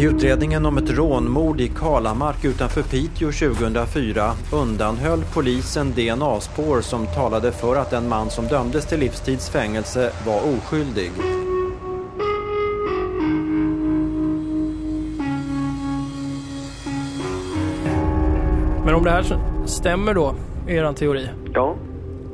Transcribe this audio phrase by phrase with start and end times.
[0.00, 7.52] I utredningen om ett rånmord i Kalamark utanför Piteå 2004 undanhöll polisen DNA-spår som talade
[7.52, 11.10] för att den man som dömdes till livstidsfängelse var oskyldig.
[18.84, 19.24] Men om det här
[19.66, 20.34] stämmer då,
[20.68, 21.76] er teori, Ja,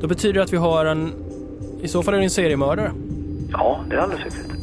[0.00, 1.12] då betyder det att vi har en...
[1.80, 2.92] I så fall är det en seriemördare.
[3.52, 4.55] ja det är alldeles riktigt.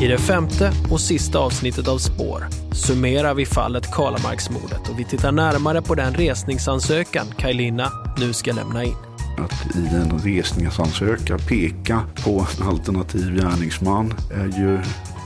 [0.00, 5.32] I det femte och sista avsnittet av Spår summerar vi fallet Kalamarksmordet och vi tittar
[5.32, 8.94] närmare på den resningsansökan Kajlina nu ska lämna in.
[9.38, 14.78] Att i en resningsansökan peka på en alternativ gärningsman är ju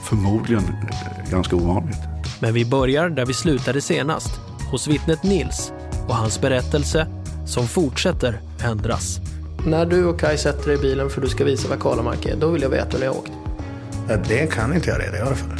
[0.04, 0.62] förmodligen
[1.30, 1.98] ganska ovanligt.
[2.40, 5.72] Men vi börjar där vi slutade senast, hos vittnet Nils
[6.08, 7.06] och hans berättelse
[7.46, 9.18] som fortsätter ändras.
[9.66, 12.36] När du och Kai sätter dig i bilen för du ska visa vad Kalamark är,
[12.36, 13.32] då vill jag veta hur ni har åkt.
[14.08, 15.56] Ja, Det kan inte jag redogöra för.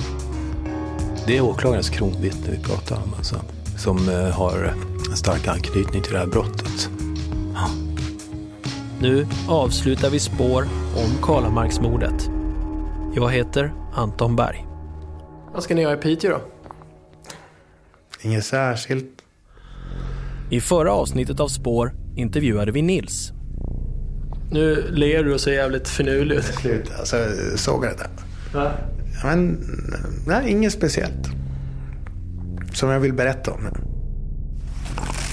[1.27, 3.37] Det är åklagarens kronvittne vi pratar om, alltså,
[3.79, 4.75] som eh, har
[5.11, 6.91] en stark anknytning till det här brottet.
[9.01, 10.63] Nu avslutar vi spår
[10.97, 12.31] om Kalamarksmordet.
[13.15, 14.67] Jag heter Anton Berg.
[15.55, 16.41] Vad ska ni göra i Piteå då?
[18.21, 19.11] Inget särskilt.
[20.51, 23.33] I förra avsnittet av Spår intervjuade vi Nils.
[24.51, 26.45] Nu ler du och ser jävligt finurlig ut.
[26.45, 26.93] Slut.
[26.99, 27.17] Alltså,
[27.57, 28.24] såg jag det där?
[28.55, 28.73] Va?
[29.23, 29.61] Ja, Men,
[30.27, 31.29] nej, inget speciellt.
[32.73, 33.71] Som jag vill berätta om nu.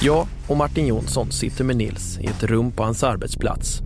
[0.01, 3.81] Jag och Martin Jonsson sitter med Nils i ett rum på hans arbetsplats.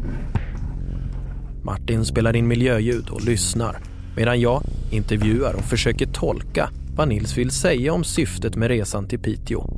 [1.64, 3.78] Martin spelar in miljöljud och lyssnar
[4.16, 9.20] medan jag intervjuar och försöker tolka vad Nils vill säga om syftet med resan till
[9.20, 9.70] Piteå.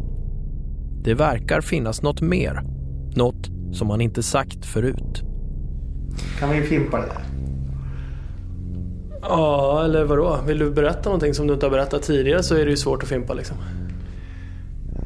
[1.04, 2.62] Det verkar finnas något mer,
[3.16, 5.24] något som han inte sagt förut.
[6.40, 7.37] Kan vi fimpa det där?
[9.22, 10.40] Ja, eller vadå?
[10.48, 13.04] Vill du berätta någonting som du inte har berättat tidigare så är det ju svårt
[13.04, 13.58] att fimpa liksom.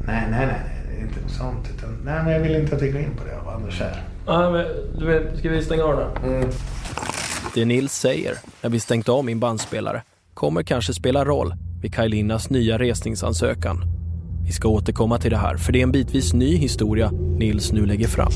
[0.06, 0.60] Nej, nej, nej.
[0.90, 1.70] Det är inte något sånt.
[1.76, 3.96] Utan, nej, men jag vill inte att vi går in på det av andra skäl.
[4.26, 4.66] Ja, men
[4.98, 6.50] du vet, ska vi stänga av den?
[7.54, 10.02] Det Nils säger när vi stängt av min bandspelare
[10.34, 13.84] kommer kanske spela roll vid Kajlinas nya resningsansökan.
[14.46, 17.86] Vi ska återkomma till det här, för det är en bitvis ny historia Nils nu
[17.86, 18.32] lägger fram.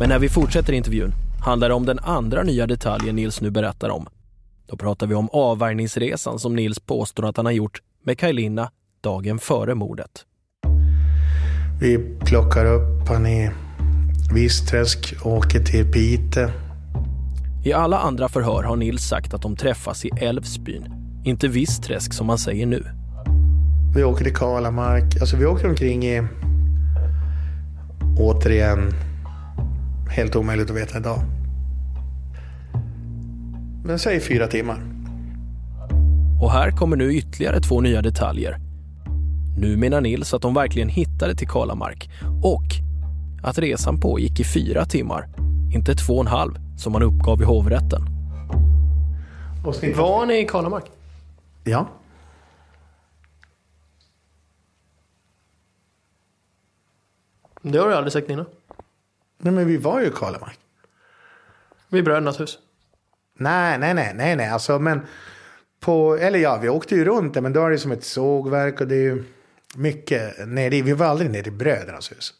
[0.00, 1.12] Men när vi fortsätter intervjun
[1.44, 4.06] handlar det om den andra nya detaljen Nils nu berättar om.
[4.66, 9.38] Då pratar vi om avvärjningsresan som Nils påstår att han har gjort med Kajlina dagen
[9.38, 10.10] före mordet.
[11.80, 13.50] Vi plockar upp han i
[14.34, 16.52] Vissträsk, åker till Pite.
[17.64, 20.84] I alla andra förhör har Nils sagt att de träffas i Älvsbyn,
[21.24, 22.84] inte Vissträsk som han säger nu.
[23.94, 25.20] Vi åker till Kalamark.
[25.20, 26.22] Alltså vi åker omkring i...
[28.18, 28.94] Återigen,
[30.14, 31.18] helt omöjligt att veta idag.
[33.84, 34.82] Men säg fyra timmar.
[36.42, 38.58] Och här kommer nu ytterligare två nya detaljer.
[39.58, 42.10] Nu menar Nils att de verkligen hittade till Kalamark
[42.42, 42.64] och
[43.42, 45.28] att resan pågick i fyra timmar,
[45.74, 48.02] inte två och en halv som man uppgav i hovrätten.
[49.96, 50.84] Var ni i Kalamark?
[51.64, 51.88] Ja.
[57.62, 58.46] Det har du aldrig sagt innan.
[59.38, 60.58] Nej men vi var ju i Kalamark.
[61.88, 62.58] Vid brödernas hus.
[63.38, 64.48] Nej, nej, nej, nej, nej.
[64.48, 65.00] Alltså men...
[65.80, 68.80] På, eller ja, vi åkte ju runt där men då är det som ett sågverk
[68.80, 69.24] och det är ju
[69.76, 70.82] mycket nere i.
[70.82, 72.34] Vi var aldrig nere i brödernas hus.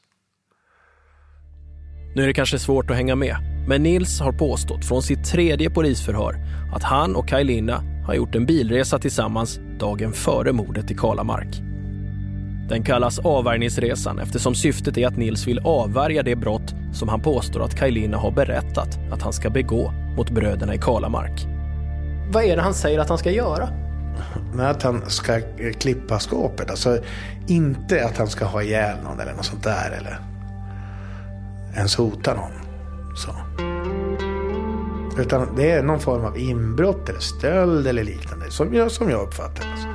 [2.17, 3.37] Nu är det kanske svårt att hänga med,
[3.69, 6.37] men Nils har påstått från sitt tredje polisförhör
[6.75, 11.74] att han och Kajlina har gjort en bilresa tillsammans dagen före mordet i Kalamark.
[12.69, 17.65] Den kallas avvärjningsresan eftersom syftet är att Nils vill avvärja det brott som han påstår
[17.65, 21.47] att Kajlina har berättat att han ska begå mot bröderna i Kalamark.
[22.33, 23.69] Vad är det han säger att han ska göra?
[24.59, 25.41] Att han ska
[25.81, 26.71] klippa skåpet.
[26.71, 26.99] Alltså
[27.47, 29.91] inte att han ska ha ihjäl någon eller något sånt där.
[29.99, 30.19] Eller
[31.77, 32.53] ens hota någon.
[33.17, 33.31] Så.
[35.21, 38.51] Utan det är någon form av inbrott eller stöld eller liknande.
[38.51, 39.71] Som jag, som jag uppfattar det.
[39.71, 39.94] Alltså.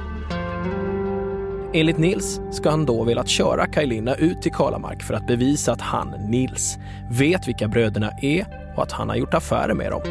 [1.74, 5.82] Enligt Nils ska han då velat köra Kajlina ut till Kalamark för att bevisa att
[5.82, 6.78] han, Nils,
[7.12, 10.02] vet vilka bröderna är och att han har gjort affärer med dem.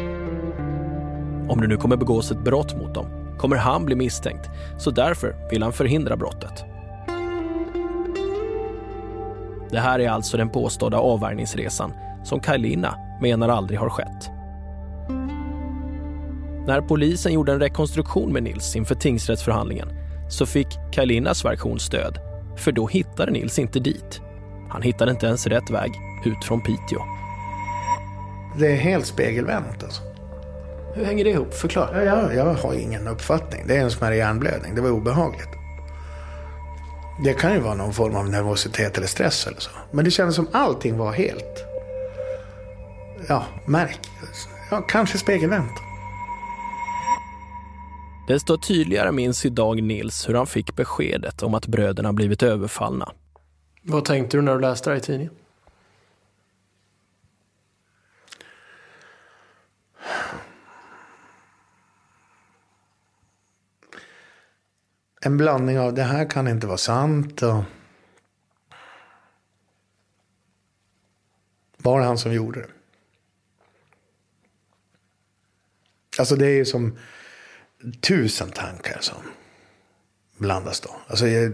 [1.49, 5.49] Om det nu kommer begås ett brott mot dem kommer han bli misstänkt, så därför
[5.51, 6.65] vill han förhindra brottet.
[9.71, 14.29] Det här är alltså den påstådda avvärjningsresan som Kajlina menar aldrig har skett.
[16.67, 22.19] När polisen gjorde en rekonstruktion med Nils inför tingsrättsförhandlingen så fick Kajlinas version stöd,
[22.57, 24.21] för då hittade Nils inte dit.
[24.69, 25.91] Han hittade inte ens rätt väg
[26.25, 27.01] ut från Piteå.
[28.57, 30.01] Det är helt spegelvänt alltså.
[30.95, 31.53] Hur hänger det ihop?
[31.53, 32.03] Förklara.
[32.03, 33.63] Jag, jag har ingen uppfattning.
[33.67, 34.75] Det är en smärre hjärnblödning.
[34.75, 35.49] Det var obehagligt.
[37.23, 39.69] Det kan ju vara någon form av nervositet eller stress eller så.
[39.91, 41.65] Men det kändes som allting var helt...
[43.27, 43.99] Ja, märk.
[44.71, 45.71] Ja, kanske spegelvänt.
[48.29, 53.13] Desto tydligare minns idag Nils hur han fick beskedet om att bröderna blivit överfallna.
[53.81, 55.33] Vad tänkte du när du läste det i tidningen?
[65.21, 67.63] En blandning av det här kan inte vara sant och...
[71.77, 72.69] Var det han som gjorde det?
[76.19, 76.97] Alltså det är ju som
[78.01, 79.17] tusen tankar som
[80.37, 80.89] blandas då.
[81.07, 81.53] Alltså jag...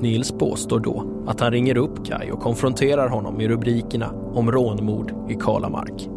[0.00, 5.30] Nils påstår då att han ringer upp Kai och konfronterar honom med rubrikerna om rånmord
[5.30, 6.08] i Kalamark.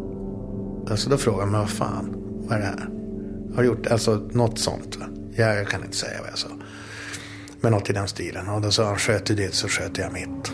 [0.90, 2.14] Alltså då frågar man vad fan,
[2.48, 2.88] vad är det här?
[3.56, 5.06] Har gjort, alltså något sånt va?
[5.36, 6.48] Jag, kan inte säga vad jag sa.
[7.60, 8.48] Men något i den stilen.
[8.48, 10.52] Och då sa han, sköter du ditt så sköter jag mitt.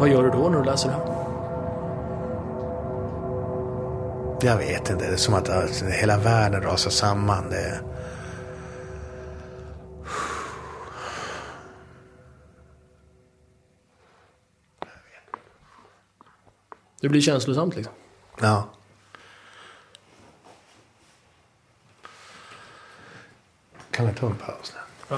[0.00, 1.25] Vad gör du då när du läser det här?
[4.40, 7.50] Jag vet inte, det är som att alltså, hela världen rasar samman.
[7.50, 7.80] Det...
[17.00, 17.94] Det blir känslosamt liksom.
[18.40, 18.68] Ja.
[23.90, 24.74] Kan vi ta en paus
[25.08, 25.16] nu?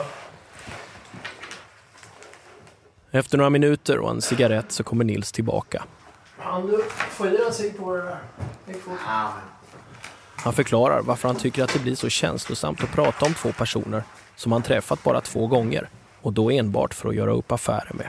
[3.11, 5.85] Efter några minuter och en cigarett så kommer Nils tillbaka.
[6.39, 8.19] Han du, få i en cigg på det där.
[8.85, 8.99] Fort.
[10.37, 14.03] Han förklarar varför han tycker att det blir så känslosamt att prata om två personer
[14.37, 15.89] som han träffat bara två gånger
[16.23, 18.09] och då enbart för att göra upp affärer med.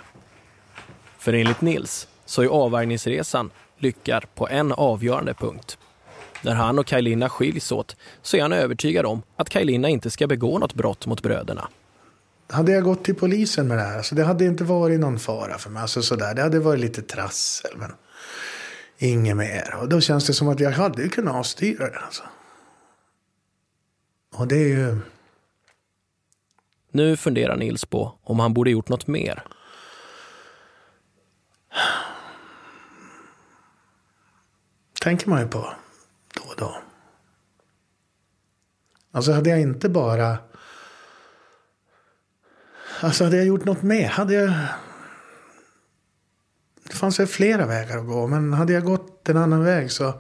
[1.18, 5.78] För enligt Nils så är avvärjningsresan lyckad på en avgörande punkt.
[6.42, 10.28] När han och Kajlina skiljs åt så är han övertygad om att Kajlina inte ska
[10.28, 11.68] begå något brott mot bröderna.
[12.52, 15.58] Hade jag gått till polisen med det här, så det hade inte varit någon fara
[15.58, 15.82] för mig.
[15.82, 17.92] Alltså sådär, det hade varit lite trassel, men
[19.00, 19.76] inget mer.
[19.82, 22.00] Och då känns det som att jag hade kunnat avstyra det.
[22.00, 22.24] Alltså.
[24.36, 24.98] Och det är ju...
[26.92, 29.44] Nu funderar Nils på om han borde gjort något mer.
[35.00, 35.74] tänker man ju på
[36.36, 36.78] då och då.
[39.12, 40.38] Alltså hade jag inte bara...
[43.02, 44.10] Alltså hade jag gjort något mer?
[44.10, 44.54] Hade jag...
[46.90, 48.28] Det fanns väl flera vägar att gå.
[48.28, 50.14] Men hade jag gått en annan väg så...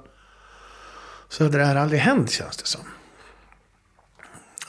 [1.29, 2.81] Så hade det här aldrig hänt känns det som.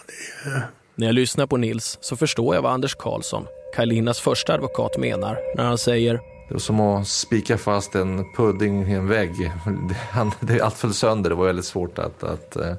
[0.06, 4.54] Det är, När jag lyssnar på Nils så förstår jag vad Anders Karlsson, Kajlinas första
[4.54, 6.14] advokat, menar när han säger
[6.48, 9.52] Det var som att spika fast en pudding i en vägg.
[9.88, 11.30] Det, han, det, allt föll sönder.
[11.30, 12.74] Det var väldigt svårt att, att eh,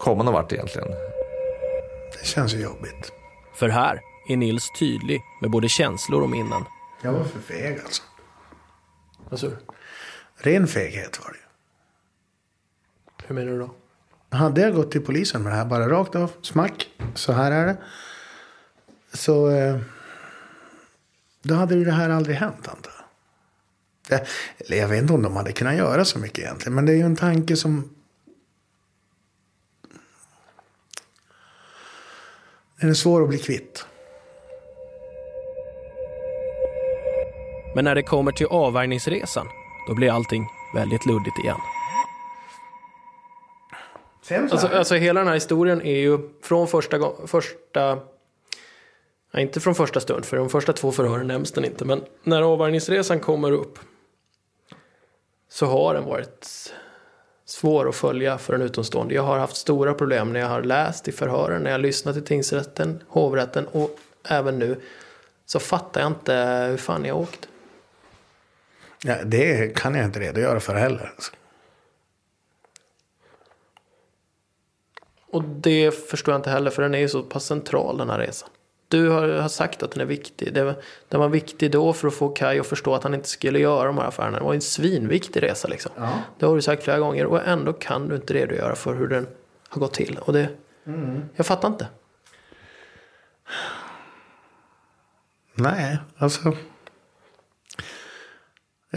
[0.00, 0.88] komma någon vart egentligen.
[2.20, 3.12] det känns ju jobbigt.
[3.54, 6.64] För här är Nils tydlig med både känslor och minnen.
[7.02, 8.02] Jag var för feg alltså.
[9.30, 9.56] Du?
[10.36, 11.38] Ren feghet var det.
[13.26, 13.74] Hur menar du då?
[14.28, 17.66] Hade jag gått till polisen med det här bara rakt av, smack, så här är
[17.66, 17.76] det.
[19.12, 19.78] Så eh,
[21.42, 22.92] då hade ju det här aldrig hänt antar
[24.08, 24.20] jag.
[24.58, 26.74] Eller jag vet inte om de hade kunnat göra så mycket egentligen.
[26.74, 27.90] Men det är ju en tanke som...
[32.80, 33.86] Den är svår att bli kvitt.
[37.76, 39.48] Men när det kommer till avvärjningsresan,
[39.88, 41.56] då blir allting väldigt luddigt igen.
[44.50, 47.98] Alltså, alltså hela den här historien är ju från första första...
[49.32, 51.84] Nej, inte från första stund, för de första två förhören nämns den inte.
[51.84, 53.78] Men när avvärjningsresan kommer upp
[55.48, 56.72] så har den varit
[57.44, 59.14] svår att följa för en utomstående.
[59.14, 62.16] Jag har haft stora problem när jag har läst i förhören, när jag har lyssnat
[62.16, 64.80] i tingsrätten, hovrätten och även nu.
[65.46, 66.34] Så fattar jag inte
[66.70, 67.48] hur fan jag har åkt.
[69.02, 71.12] Ja, det kan jag inte redogöra för heller.
[75.30, 78.18] Och det förstår jag inte heller, för den är ju så pass central den här
[78.18, 78.48] resan.
[78.88, 80.54] Du har, sagt att den är viktig.
[80.54, 80.74] Det var,
[81.08, 83.86] den var viktig då för att få Kai att förstå att han inte skulle göra
[83.86, 84.38] de här affärerna.
[84.38, 85.92] Det var en svinviktig resa liksom.
[86.38, 89.26] Det har du sagt flera gånger och ändå kan du inte redogöra för hur den
[89.68, 90.18] har gått till.
[90.22, 90.48] Och det,
[91.36, 91.86] Jag fattar inte.
[95.54, 96.56] Nej, alltså.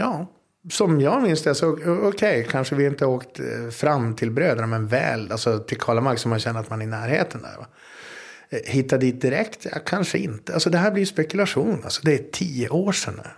[0.00, 0.26] Ja,
[0.70, 4.86] som jag minns det så okej, kanske vi inte åkt eh, fram till bröderna, men
[4.86, 7.56] väl alltså till Karlamark så man känner att man är i närheten där.
[7.58, 7.66] Va?
[8.48, 9.66] Eh, hitta dit direkt?
[9.72, 10.54] Ja, kanske inte.
[10.54, 11.80] Alltså det här blir spekulation.
[11.84, 13.30] Alltså det är tio år sedan nu.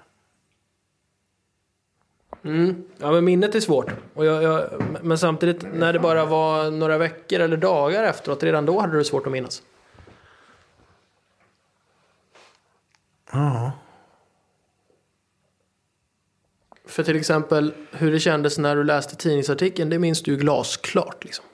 [2.51, 2.85] Mm.
[2.99, 3.91] Ja, men minnet är svårt.
[4.15, 8.67] Och jag, jag, men samtidigt, när det bara var några veckor eller dagar efteråt, redan
[8.67, 9.63] då hade du svårt att minnas.
[13.33, 13.73] Ja.
[16.93, 21.25] För till exempel hur det kändes när du läste tidningsartikeln, det minns du ju glasklart.
[21.25, 21.45] Liksom.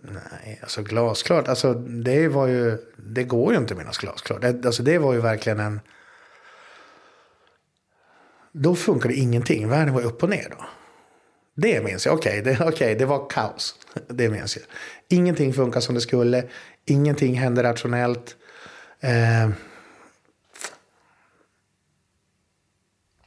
[0.00, 1.48] Nej, alltså glasklart.
[1.48, 4.40] Alltså det var ju, det går ju inte att minnas glasklart.
[4.40, 5.80] Det, alltså det var ju verkligen en...
[8.52, 9.68] Då funkade ingenting.
[9.68, 10.64] Världen var upp och ner då.
[11.54, 12.14] Det minns jag.
[12.14, 13.74] Okej, okay, det, okay, det var kaos.
[14.08, 14.64] Det minns jag.
[15.08, 16.44] Ingenting funkar som det skulle.
[16.84, 18.36] Ingenting hände rationellt.
[19.00, 19.50] Eh,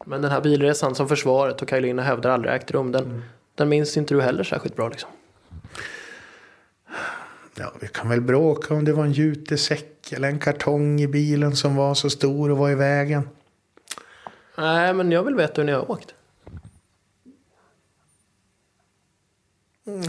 [0.06, 3.22] Men den här bilresan som försvaret och Kajlina hävdar aldrig ägt rum, den, mm.
[3.56, 5.10] den minns inte du heller särskilt bra liksom?
[7.56, 11.56] Ja, vi kan väl bråka om det var en jutesäck eller en kartong i bilen
[11.56, 13.30] som var så stor och var i vägen.
[14.58, 16.14] Nej, men jag vill veta hur ni har åkt.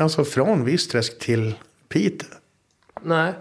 [0.01, 1.55] Alltså från Visträsk till
[1.89, 2.29] Piteå?
[3.03, 3.33] Nej.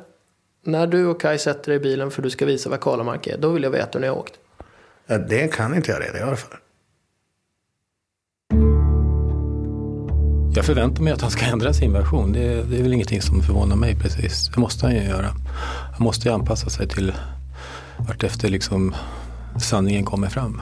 [0.61, 3.37] När du och Kaj sätter dig i bilen för du ska visa vad Kalamark är,
[3.37, 4.39] då vill jag veta hur ni har åkt.
[5.07, 6.59] Det kan inte jag redogöra för.
[10.55, 12.31] Jag förväntar mig att han ska ändra sin version.
[12.31, 14.51] Det, det, är väl ingenting som förvånar mig precis.
[14.55, 15.27] Det måste han ju göra.
[15.93, 17.13] Han måste ju anpassa sig till
[17.97, 18.95] vartefter liksom
[19.59, 20.61] sanningen kommer fram.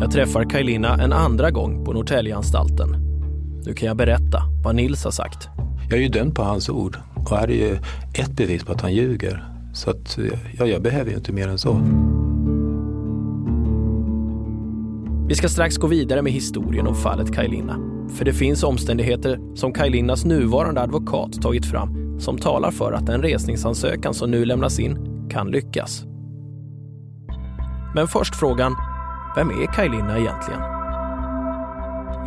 [0.00, 2.96] Jag träffar Kajlina en andra gång på Norrtäljeanstalten.
[3.66, 5.48] Nu kan jag berätta vad Nils har sagt.
[5.90, 7.78] Jag är ju dömd på hans ord och här är ju
[8.14, 9.44] ett bevis på att han ljuger.
[9.74, 10.18] Så att,
[10.58, 11.80] ja, jag behöver ju inte mer än så.
[15.28, 17.78] Vi ska strax gå vidare med historien om fallet Kajlina.
[18.08, 23.22] För det finns omständigheter som Kajlinas nuvarande advokat tagit fram som talar för att den
[23.22, 24.98] resningsansökan som nu lämnas in
[25.30, 26.04] kan lyckas.
[27.94, 28.76] Men först frågan,
[29.36, 30.60] vem är Kajlina egentligen?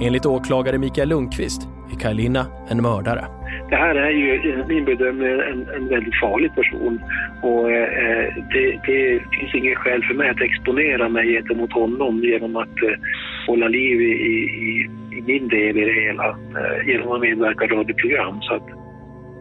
[0.01, 1.61] Enligt åklagare Mikael Lundqvist
[1.93, 3.38] är Kajlina en mördare.
[3.69, 7.01] Det här är ju min bedömning en, en väldigt farlig person
[7.41, 12.55] och eh, det, det, finns ingen skäl för mig att exponera mig gentemot honom genom
[12.55, 12.99] att eh,
[13.47, 17.67] hålla liv i, i, i, min del i det hela eh, genom att medverka i
[17.67, 18.41] radioprogram.
[18.41, 18.63] Så att...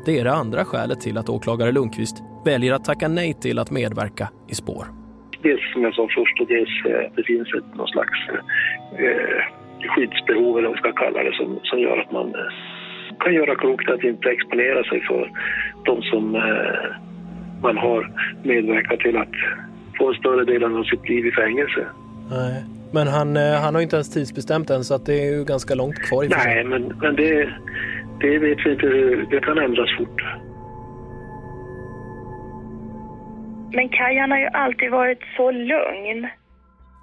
[0.07, 3.71] Det är det andra skälet till att åklagare Lundqvist väljer att tacka nej till att
[3.71, 4.85] medverka i spår.
[5.43, 8.19] Dels som jag sa först, och dels eh, det finns ett, någon slags
[8.99, 9.41] eh,
[9.95, 12.51] skyddsbehov eller vad man ska kalla det som, som gör att man eh,
[13.21, 15.31] kan göra klokt att inte exponera sig för
[15.85, 16.97] de som eh,
[17.63, 18.11] man har
[18.43, 19.37] medverkat till att
[19.99, 21.87] få en större del av sitt liv i fängelse.
[22.31, 22.65] Nej.
[22.93, 25.75] Men han, eh, han har inte ens tidsbestämt än så att det är ju ganska
[25.75, 27.55] långt kvar i Nej, men, men det,
[28.21, 30.23] det vet vi inte hur, det kan ändras fort.
[33.73, 36.29] Men Kajan har ju alltid varit så lugn.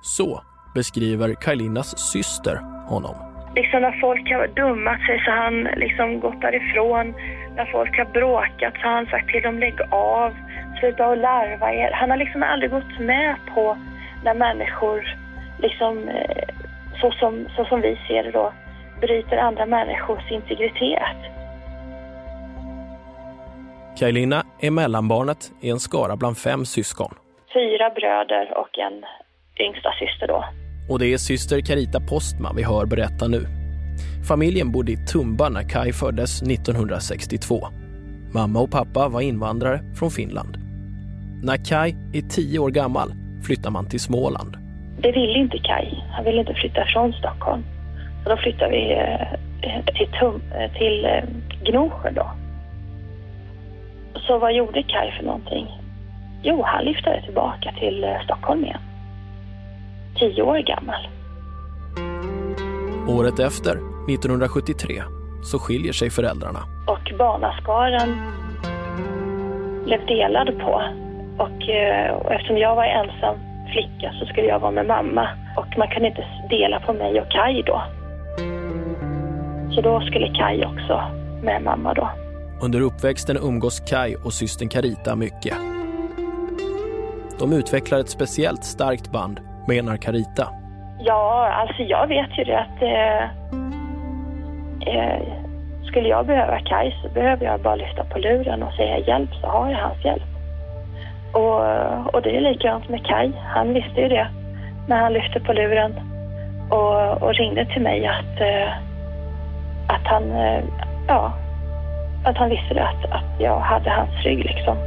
[0.01, 0.41] Så
[0.75, 2.55] beskriver Kajlinas syster
[2.87, 3.34] honom.
[3.55, 7.13] Liksom när folk har dummat sig så har han liksom gått därifrån.
[7.55, 10.33] När folk har bråkat så har han sagt till dem lägg av,
[10.79, 11.91] sluta att larva er.
[11.91, 13.77] Han har liksom aldrig gått med på
[14.23, 15.17] när människor,
[15.59, 16.47] liksom, eh,
[17.01, 18.53] så som, så som vi ser det då,
[19.01, 21.17] bryter andra människors integritet.
[23.99, 27.13] Kajlina är mellanbarnet i en skara bland fem syskon.
[27.53, 29.05] Fyra bröder och en
[29.59, 30.45] yngsta syster då.
[30.89, 33.45] Och det är syster Carita Postman vi hör berätta nu.
[34.27, 37.67] Familjen bodde i Tumba när Kai föddes 1962.
[38.33, 40.57] Mamma och pappa var invandrare från Finland.
[41.43, 43.13] När Kai är tio år gammal
[43.43, 44.57] flyttar man till Småland.
[45.01, 46.03] Det ville inte Kai.
[46.11, 47.63] Han ville inte flytta från Stockholm.
[48.23, 51.23] Så då flyttade vi eh, till, Tum eh, till eh,
[51.65, 52.31] Gnosjö då.
[54.27, 55.67] Så vad gjorde Kai för någonting?
[56.43, 58.81] Jo, han lyftade tillbaka till Stockholm igen
[60.19, 61.07] tio år gammal.
[63.07, 63.71] Året efter,
[64.09, 65.03] 1973,
[65.43, 66.59] så skiljer sig föräldrarna.
[66.87, 68.17] Och barnaskaren
[69.85, 70.81] blev delad på.
[71.37, 73.35] Och, eh, och eftersom jag var ensam
[73.73, 75.29] flicka så skulle jag vara med mamma.
[75.57, 77.81] Och man kunde inte dela på mig och Kai då.
[79.75, 81.01] Så då skulle Kai också
[81.43, 82.09] med mamma då.
[82.61, 85.57] Under uppväxten umgås Kai och systern Carita mycket.
[87.39, 90.47] De utvecklar ett speciellt starkt band menar Carita.
[90.99, 93.23] Ja, alltså jag vet ju det att eh,
[94.95, 95.21] eh,
[95.83, 99.47] skulle jag behöva Kaj så behöver jag bara lyfta på luren och säga hjälp så
[99.47, 100.23] har jag hans hjälp.
[101.33, 103.31] Och, och det är likadant med Kaj.
[103.55, 104.27] Han visste ju det
[104.87, 105.93] när han lyfte på luren
[106.69, 108.71] och, och ringde till mig att, eh,
[109.87, 110.63] att han, eh,
[111.07, 111.33] ja,
[112.25, 114.77] att han visste att, att jag hade hans rygg liksom.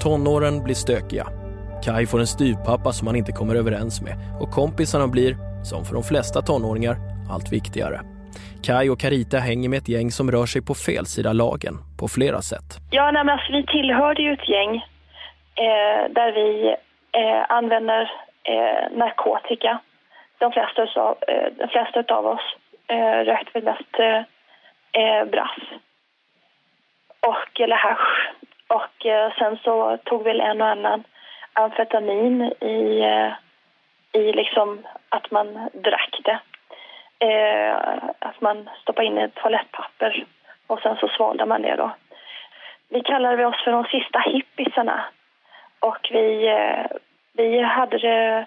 [0.00, 1.26] Tonåren blir stökiga.
[1.84, 5.32] Kai får en styvpappa som han inte kommer överens med och kompisarna blir,
[5.70, 6.96] som för de flesta tonåringar,
[7.32, 7.98] allt viktigare.
[8.66, 12.08] Kai och Carita hänger med ett gäng som rör sig på fel sida lagen på
[12.08, 12.68] flera sätt.
[12.90, 14.72] Ja, nej, men alltså, vi tillhörde ju ett gäng
[15.66, 16.76] eh, där vi
[17.20, 18.02] eh, använder
[18.52, 19.72] eh, narkotika.
[20.38, 22.46] De flesta, av, eh, de flesta av oss
[22.86, 24.22] eh, rökte väl mest eh,
[25.02, 25.60] eh, brass
[27.20, 28.30] och, eller hasch.
[28.68, 31.04] Och eh, sen så tog väl en och annan
[31.54, 33.32] amfetamin i, eh,
[34.20, 36.38] i liksom att man drack det.
[37.26, 37.76] Eh,
[38.18, 40.26] att man stoppade in ett toalettpapper
[40.66, 41.90] och sen så svalde man det då.
[42.88, 45.04] Vi kallade oss för de sista hippisarna
[45.80, 46.86] och vi, eh,
[47.32, 48.46] vi hade det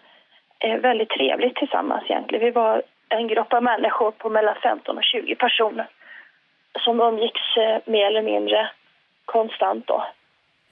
[0.78, 2.46] väldigt trevligt tillsammans egentligen.
[2.46, 5.88] Vi var en grupp av människor på mellan 15 och 20 personer
[6.80, 7.42] som umgicks
[7.86, 8.70] mer eller mindre
[9.26, 10.06] konstant då.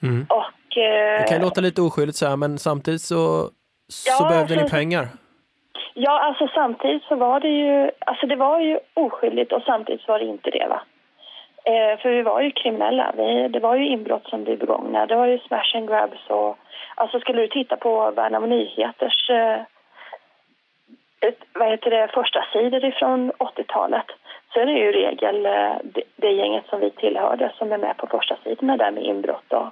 [0.02, 0.26] Mm.
[0.28, 0.44] Och,
[0.80, 3.50] Det kan låta lite oskyldigt så här, men samtidigt så,
[3.88, 5.08] så Ja, behövde ni alltså- pengar.
[5.94, 10.12] Ja, alltså samtidigt så var det ju, alltså det var ju oskyldigt och samtidigt så
[10.12, 10.80] var det inte det va.
[11.64, 15.16] Eh, för vi var ju kriminella, vi, det var ju inbrott som blev begångna, det
[15.16, 16.58] var ju smash and grabs och
[16.94, 19.60] alltså skulle du titta på Värnamo Nyheters eh,
[21.20, 24.06] ett, vad heter det, första sidor ifrån 80-talet
[24.52, 27.78] så är det ju i regel eh, det, det gänget som vi tillhörde som är
[27.78, 29.68] med på första sidorna där med inbrott och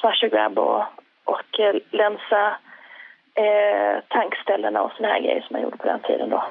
[0.00, 0.84] smash and grab och,
[1.24, 2.56] och eh, länsa
[3.34, 6.44] eh, tankställena och såna här grejer som man gjorde på den tiden då.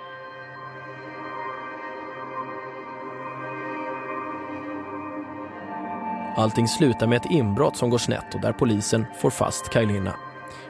[6.38, 10.14] Allting slutar med ett inbrott som går snett och där polisen får fast Kaj Linna.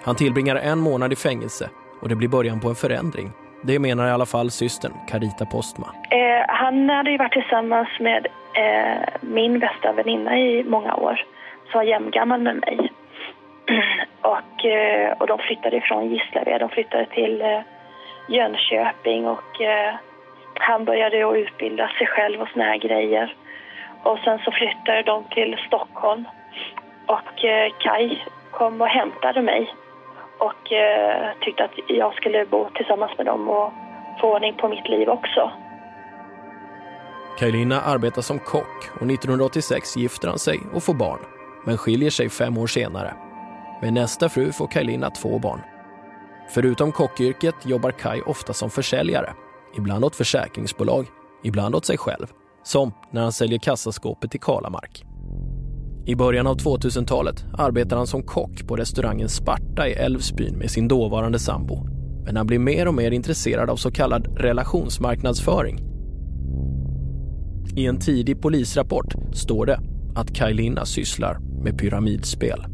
[0.04, 1.70] Han tillbringar en månad i fängelse
[2.02, 3.32] och det blir början på en förändring.
[3.64, 5.88] Det menar i alla fall systern Carita Postma.
[6.10, 11.24] Eh, han hade ju varit tillsammans med eh, min bästa väninna i många år
[11.72, 12.92] som var jämngammal med mig.
[14.22, 16.60] och, eh, och de flyttade ifrån Gislaved.
[16.60, 17.62] De flyttade till eh,
[18.28, 19.96] Jönköping och eh,
[20.54, 23.36] han började att utbilda sig själv och såna här grejer.
[24.04, 26.26] Och sen så flyttade de till Stockholm
[27.06, 27.46] och
[27.80, 29.74] Kai kom och hämtade mig
[30.38, 30.72] och
[31.42, 33.74] tyckte att jag skulle bo tillsammans med dem och
[34.22, 35.52] få ordning på mitt liv också.
[37.40, 41.20] Kajlina arbetar som kock och 1986 gifter han sig och får barn,
[41.68, 43.14] men skiljer sig fem år senare.
[43.82, 45.60] Med nästa fru får Kaj Linna två barn.
[46.50, 49.34] Förutom kockyrket jobbar Kaj ofta som försäljare.
[49.78, 51.06] Ibland åt försäkringsbolag,
[51.44, 52.28] ibland åt sig själv.
[52.64, 55.04] Som när han säljer kassaskåpet i Kalamark.
[56.06, 60.88] I början av 2000-talet arbetar han som kock på restaurangen Sparta i Älvsbyn med sin
[60.88, 61.88] dåvarande sambo.
[62.26, 65.80] Men han blir mer och mer intresserad av så kallad relationsmarknadsföring.
[67.76, 69.80] I en tidig polisrapport står det
[70.16, 72.66] att Kaj Linna sysslar med pyramidspel.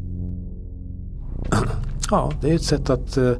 [2.10, 3.32] Ja, det är ett sätt att eh,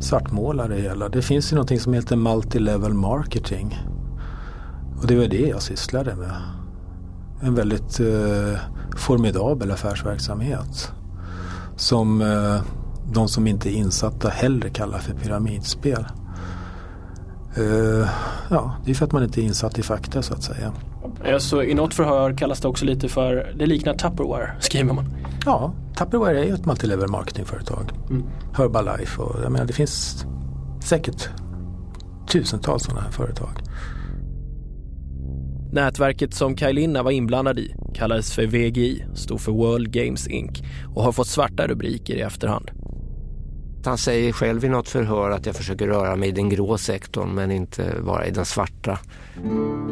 [0.00, 1.08] svartmåla det hela.
[1.08, 3.78] Det finns ju någonting som heter multilevel marketing.
[5.00, 6.32] Och det var det jag sysslade med.
[7.42, 8.60] En väldigt eh,
[8.96, 10.92] formidabel affärsverksamhet.
[11.76, 12.62] Som eh,
[13.12, 16.06] de som inte är insatta hellre kallar för pyramidspel.
[17.56, 18.08] Eh,
[18.50, 20.72] ja, det är för att man inte är insatt i fakta så att säga.
[21.24, 25.16] Alltså, I något förhör kallas det också lite för, det liknar Tupperware, skriver man.
[25.46, 27.90] Ja, Tupperware är ju ett multilevel marketingföretag.
[28.10, 28.24] Mm.
[28.56, 30.24] Herbalife och jag menar det finns
[30.84, 31.28] säkert
[32.32, 33.58] tusentals sådana här företag.
[35.72, 40.62] Nätverket som Kaj Linna var inblandad i kallades för VGI, stod för World Games Inc
[40.94, 42.70] och har fått svarta rubriker i efterhand.
[43.86, 47.34] Han säger själv i något förhör att jag försöker röra mig i den grå sektorn
[47.34, 48.98] men inte vara i den svarta.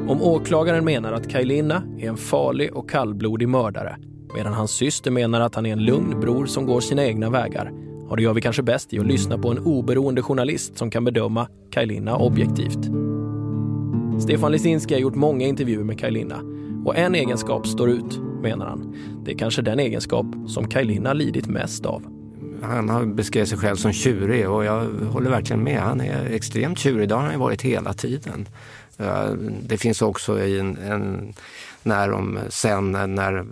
[0.08, 3.96] Om åklagaren menar att Kaj Linna är en farlig och kallblodig mördare
[4.34, 7.72] medan hans syster menar att han är en lugn bror som går sina egna vägar
[8.10, 11.04] ja, det gör vi kanske bäst i att lyssna på en oberoende journalist som kan
[11.04, 12.90] bedöma Kaj Linna objektivt.
[14.22, 16.40] Stefan Lisinski har gjort många intervjuer med Kaj Linna
[16.84, 18.96] och en egenskap står ut, menar han.
[19.24, 22.19] Det är kanske den egenskap som Kaj Linna lidit mest av.
[22.62, 23.04] Han har
[23.46, 25.80] sig själv som tjurig och jag håller verkligen med.
[25.80, 28.48] Han är extremt tjurig, det har han ju varit hela tiden.
[29.62, 31.34] Det finns också i en, en
[31.82, 33.46] när de sen när,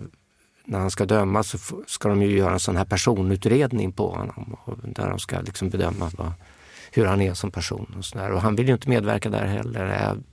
[0.65, 4.57] när han ska dömas så ska de ju göra en sån här personutredning på honom.
[4.83, 6.31] Där de ska liksom bedöma vad,
[6.91, 8.31] hur han är som person och sådär.
[8.31, 9.85] Och han vill ju inte medverka där heller.
[9.85, 10.23] Jag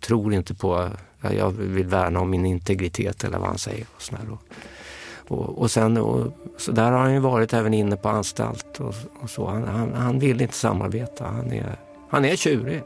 [0.00, 0.88] tror inte på,
[1.20, 3.86] jag vill värna om min integritet eller vad han säger.
[3.96, 4.20] Och, sådär
[5.30, 8.94] och, och, sen, och, så där har han ju varit även inne på anstalt och,
[9.22, 9.46] och så.
[9.46, 11.24] Han, han, han vill inte samarbeta.
[11.24, 11.76] Han är,
[12.08, 12.82] han är tjurig.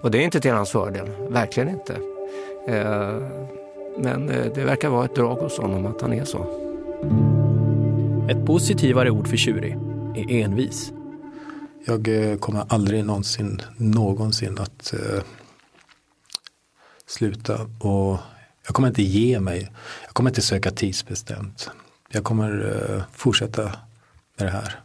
[0.00, 1.92] Och det är inte till hans fördel, verkligen inte.
[2.68, 3.16] Eh,
[3.98, 6.46] Men eh, det verkar vara ett drag hos honom att han är så.
[8.30, 9.78] Ett positivare ord för tjurig
[10.14, 10.92] är envis.
[11.86, 15.22] Jag eh, kommer aldrig någonsin, någonsin att eh,
[17.06, 18.18] sluta och
[18.66, 19.72] jag kommer inte ge mig.
[20.04, 21.70] Jag kommer inte söka tidsbestämt.
[22.08, 23.62] Jag kommer eh, fortsätta
[24.36, 24.80] med det här.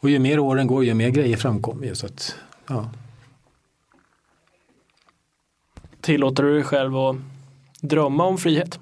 [0.00, 1.94] Och ju mer åren går, ju mer grejer framkommer ju.
[1.94, 2.34] Så att,
[2.66, 2.90] ja.
[6.00, 7.16] Tillåter du dig själv att
[7.80, 8.78] drömma om frihet?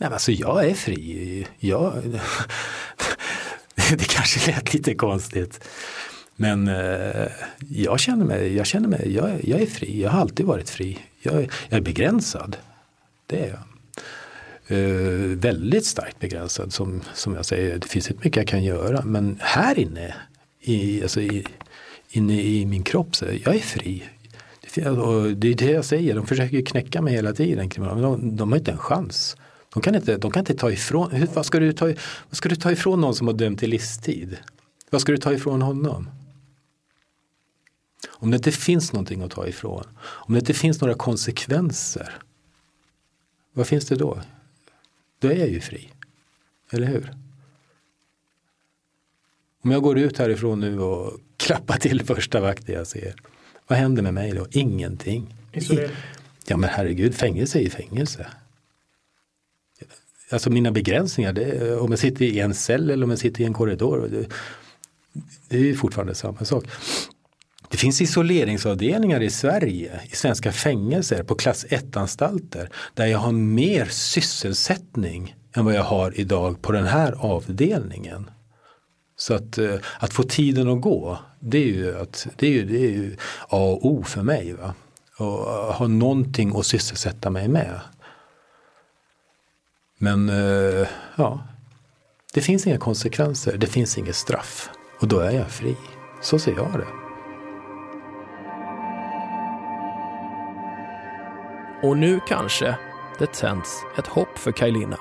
[0.00, 1.46] Nej, men alltså jag är fri.
[1.58, 2.02] Jag,
[3.90, 5.68] det kanske lät lite konstigt.
[6.40, 7.28] Men eh,
[7.68, 10.02] jag känner mig, jag, känner mig jag, jag är fri.
[10.02, 10.98] Jag har alltid varit fri.
[11.22, 11.34] Jag,
[11.68, 12.56] jag är begränsad.
[13.26, 13.58] Det är jag.
[14.78, 17.78] Eh, väldigt starkt begränsad som, som jag säger.
[17.78, 19.04] Det finns inte mycket jag kan göra.
[19.04, 20.14] Men här inne,
[20.60, 21.46] i, alltså i,
[22.10, 24.02] inne i min kropp, så jag är fri.
[24.76, 27.68] Och det är det jag säger, de försöker knäcka mig hela tiden.
[27.76, 29.36] De, de har inte en chans.
[29.74, 31.86] De kan inte, de kan inte ta ifrån, vad ska, du ta,
[32.28, 34.36] vad ska du ta ifrån någon som har dömt till livstid?
[34.90, 36.10] Vad ska du ta ifrån honom?
[38.08, 42.14] Om det inte finns någonting att ta ifrån, om det inte finns några konsekvenser,
[43.52, 44.22] vad finns det då?
[45.18, 45.92] Då är jag ju fri.
[46.70, 47.14] Eller hur?
[49.62, 53.14] Om jag går ut härifrån nu och klappar till första vakten jag ser,
[53.66, 54.46] vad händer med mig då?
[54.50, 55.34] Ingenting.
[55.52, 55.96] Isolering.
[56.46, 58.26] Ja men herregud, fängelse är ju fängelse.
[60.30, 63.44] Alltså mina begränsningar, det, om jag sitter i en cell eller om jag sitter i
[63.44, 64.08] en korridor.
[64.08, 64.28] Det,
[65.48, 66.64] det är ju fortfarande samma sak.
[67.70, 73.84] Det finns isoleringsavdelningar i Sverige, i svenska fängelser, på klass 1-anstalter där jag har mer
[73.84, 78.30] sysselsättning än vad jag har idag på den här avdelningen.
[79.16, 82.64] Så att, eh, att få tiden att gå, det är ju, att, det är ju,
[82.64, 83.16] det är ju
[83.48, 84.52] A och O för mig.
[84.52, 84.74] Va?
[85.18, 87.80] Och eh, ha någonting att sysselsätta mig med.
[89.98, 91.40] Men eh, ja,
[92.34, 94.70] det finns inga konsekvenser, det finns inget straff.
[95.00, 95.76] Och då är jag fri.
[96.22, 97.07] Så ser jag det.
[101.82, 102.76] Och nu kanske
[103.18, 104.96] det tänds ett hopp för Kajlina.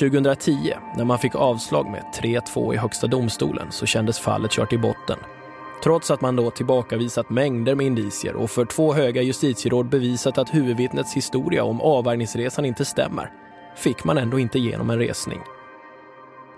[0.00, 4.78] 2010, när man fick avslag med 3-2 i Högsta domstolen, så kändes fallet kört i
[4.78, 5.18] botten.
[5.82, 10.54] Trots att man då tillbakavisat mängder med indicier och för två höga justitieråd bevisat att
[10.54, 13.32] huvudvittnets historia om avvärjningsresan inte stämmer,
[13.76, 15.40] fick man ändå inte igenom en resning.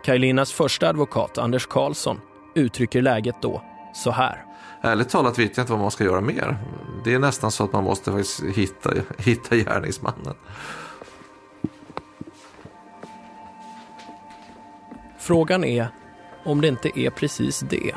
[0.05, 2.21] Kajlinas första advokat, Anders Karlsson,
[2.55, 4.45] uttrycker läget då så här.
[4.85, 6.59] Ärligt talat vet jag inte vad man ska göra mer.
[7.05, 10.35] Det är nästan så att man måste faktiskt hitta, hitta gärningsmannen.
[15.19, 15.89] Frågan är
[16.45, 17.95] om det inte är precis det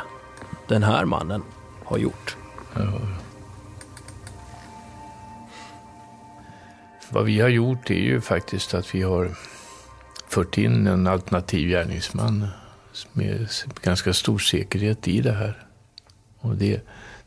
[0.67, 1.43] den här mannen
[1.85, 2.37] har gjort.
[2.73, 2.99] Ja.
[7.09, 9.31] Vad vi har gjort är ju faktiskt att vi har
[10.27, 12.47] fört in en alternativ gärningsman
[13.13, 13.49] med
[13.81, 15.66] ganska stor säkerhet i det här.
[16.47, 16.81] Och det,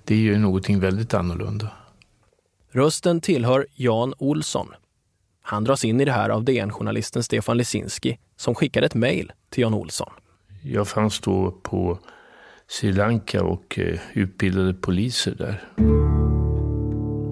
[0.04, 1.68] det är ju någonting väldigt annorlunda.
[2.72, 4.68] Rösten tillhör Jan Olsson.
[5.42, 9.62] Han dras in i det här av DN-journalisten Stefan Lesinski som skickade ett mejl till
[9.62, 10.12] Jan Olsson.
[10.62, 11.98] Jag fanns då på
[12.68, 15.64] Sri Lanka och eh, utbildade poliser där.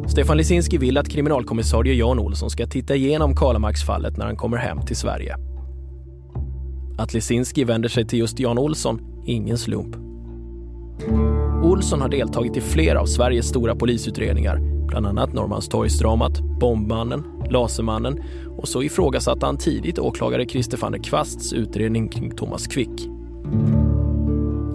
[0.08, 4.86] Stefan Lesinski vill att kriminalkommissarie Jan Olsson ska titta igenom Kalamarksfallet när han kommer hem
[4.86, 5.36] till Sverige.
[6.98, 9.96] Att Lesinski vänder sig till just Jan Olsson är ingen slump.
[11.68, 18.22] Olsson har deltagit i flera av Sveriges stora polisutredningar, bland annat Norrmalmstorgsdramat, Bombmannen, Lasermannen
[18.58, 23.08] och så ifrågasatte han tidigt åklagare Christer van der Kvasts utredning kring Thomas Quick.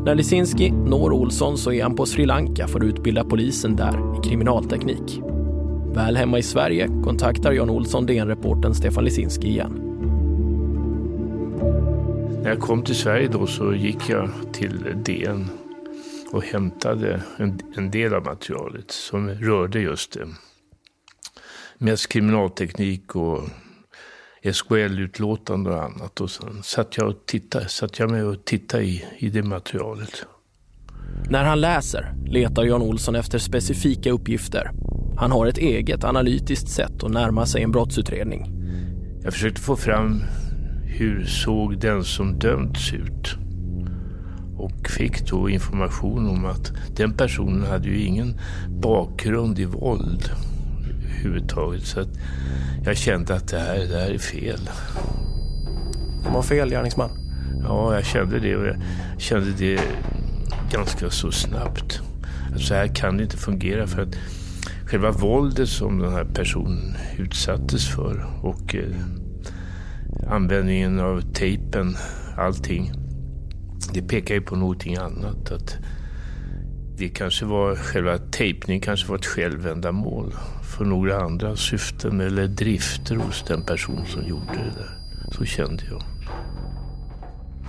[0.06, 4.20] När Lisinski når Olsson så är han på Sri Lanka för att utbilda polisen där
[4.20, 5.22] i kriminalteknik.
[5.94, 9.80] Väl hemma i Sverige kontaktar Jan Olsson DN-reportern Stefan Lisinski igen.
[12.44, 15.50] När jag kom till Sverige då så gick jag till DN
[16.34, 20.28] och hämtade en, en del av materialet som rörde just det.
[21.78, 23.44] Mest kriminalteknik och
[24.54, 26.22] SKL-utlåtande och annat.
[26.22, 30.26] Och sen satt jag, och tittade, satt jag med och tittade i, i det materialet.
[31.30, 34.72] När han läser letar Jan Olsson efter specifika uppgifter.
[35.18, 38.46] Han har ett eget analytiskt sätt att närma sig en brottsutredning.
[39.24, 40.24] Jag försökte få fram
[40.86, 43.43] hur såg den som dömts ut?
[44.64, 50.30] Och fick då information om att den personen hade ju ingen bakgrund i våld
[51.24, 51.84] överhuvudtaget.
[51.86, 52.10] Så att
[52.86, 54.70] jag kände att det här, det här är fel.
[56.24, 57.10] De var fel gärningsman?
[57.64, 58.76] Ja, jag kände det och jag
[59.18, 59.82] kände det
[60.72, 62.02] ganska så snabbt.
[62.58, 64.16] Så här kan det inte fungera för att
[64.86, 68.96] själva våldet som den här personen utsattes för och eh,
[70.30, 71.96] användningen av tejpen,
[72.38, 73.03] allting.
[73.94, 75.52] Det pekar ju på någonting annat.
[75.52, 75.78] Att
[76.98, 80.34] det kanske var själva tejpningen kanske var ett självändamål
[80.78, 84.90] för några andra syften eller drifter hos den person som gjorde det där.
[85.32, 86.02] Så kände jag.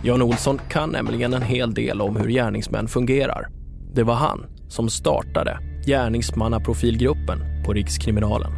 [0.02, 3.48] Jan Olsson kan nämligen en hel del om hur gärningsmän fungerar.
[3.94, 8.52] Det var han som startade gärningsmannaprofilgruppen på Rikskriminalen.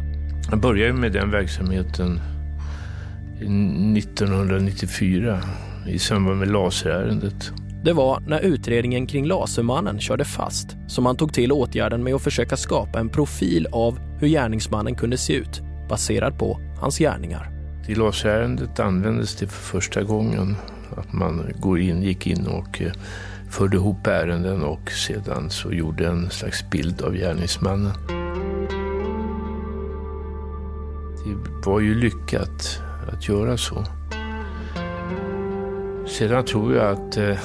[0.49, 2.19] Jag började med den verksamheten
[3.39, 5.41] 1994
[5.89, 7.51] i samband med laserärendet.
[7.83, 12.21] Det var när utredningen kring Lasermannen körde fast som man tog till åtgärden med att
[12.21, 17.51] försöka skapa en profil av hur gärningsmannen kunde se ut baserad på hans gärningar.
[17.87, 20.55] I laserärendet användes det för första gången
[20.95, 22.91] att man går in, gick in och eh,
[23.49, 27.93] förde ihop ärenden och sedan så gjorde en slags bild av gärningsmannen.
[31.25, 32.81] Det var ju lyckat
[33.13, 33.83] att göra så.
[36.07, 37.37] Sedan tror jag att eh,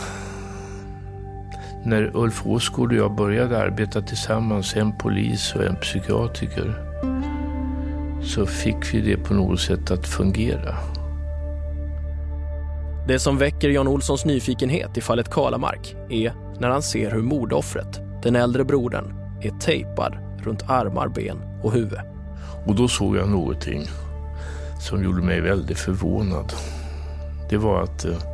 [1.85, 6.75] när Ulf Åsgård och jag började arbeta tillsammans, en polis och en psykiatriker,
[8.22, 10.77] så fick vi det på något sätt att fungera.
[13.09, 18.01] Det som väcker Jan Olssons nyfikenhet i fallet Kalamark är när han ser hur mordoffret,
[18.22, 22.01] den äldre brodern, är tejpad runt armar, ben och huvud.
[22.66, 23.83] Och då såg jag någonting
[24.81, 26.53] som gjorde mig väldigt förvånad.
[27.51, 28.32] Det var att eh,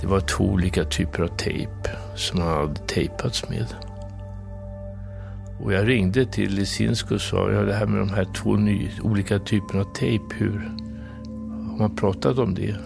[0.00, 3.66] det var två olika typer av tejp som han hade tejpats med.
[5.60, 8.90] Och jag ringde till Lisinsko och sa, ja det här med de här två ny,
[9.02, 10.72] olika typerna av tejp, hur
[11.70, 12.76] har man pratat om det?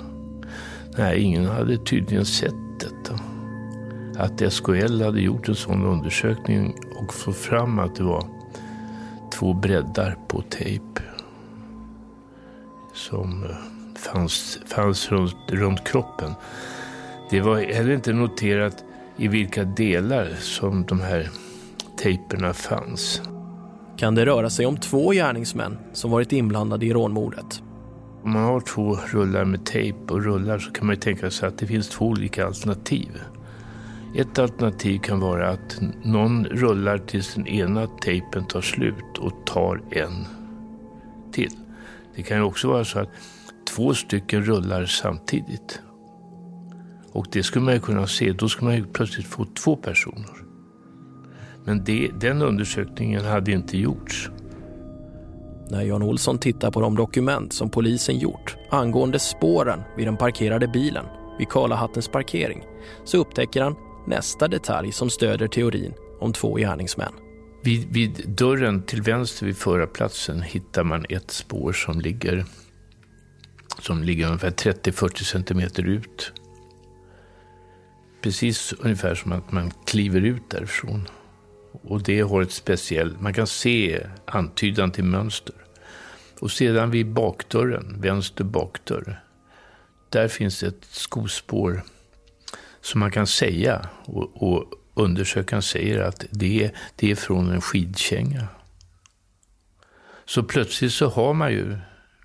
[0.98, 3.20] Nej, ingen hade tydligen sett detta.
[4.18, 8.24] Att SKL hade gjort en sån undersökning och fått fram att det var
[9.32, 11.02] två breddar på tejp
[12.94, 13.56] som eh,
[13.96, 16.34] fanns, fanns runt, runt kroppen.
[17.32, 18.84] Det var heller inte noterat
[19.16, 21.30] i vilka delar som de här
[21.98, 23.22] tejperna fanns.
[23.96, 27.62] Kan det röra sig om två gärningsmän som varit inblandade i rånmordet?
[28.22, 31.58] Om man har två rullar med tejp och rullar så kan man tänka sig att
[31.58, 33.20] det finns två olika alternativ.
[34.16, 39.82] Ett alternativ kan vara att någon rullar tills den ena tejpen tar slut och tar
[39.90, 40.26] en
[41.32, 41.52] till.
[42.16, 43.10] Det kan ju också vara så att
[43.76, 45.80] två stycken rullar samtidigt.
[47.12, 50.44] Och det skulle man ju kunna se, då skulle man ju plötsligt få två personer.
[51.64, 54.30] Men det, den undersökningen hade inte gjorts.
[55.70, 60.68] När Jan Olsson tittar på de dokument som polisen gjort angående spåren vid den parkerade
[60.68, 61.04] bilen
[61.38, 62.62] vid Karlahattens parkering
[63.04, 67.12] så upptäcker han nästa detalj som stöder teorin om två gärningsmän.
[67.64, 72.44] Vid, vid dörren till vänster vid förarplatsen hittar man ett spår som ligger,
[73.78, 76.32] som ligger ungefär 30-40 centimeter ut.
[78.22, 81.08] Precis ungefär som att man kliver ut därifrån.
[81.72, 85.54] Och det har ett speciellt, man kan se antydan till mönster.
[86.40, 89.22] Och sedan vid bakdörren, vänster bakdörr,
[90.08, 91.82] där finns ett skospår
[92.80, 98.48] som man kan säga och, och undersökaren säger att det, det är från en skidkänga.
[100.24, 101.78] Så plötsligt så har man ju,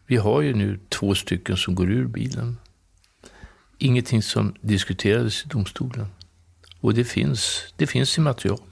[0.06, 2.58] vi har ju nu två stycken som går ur bilen.
[3.78, 6.06] Ingenting som diskuterades i domstolen.
[6.82, 8.64] Och det finns, det finns i materialet.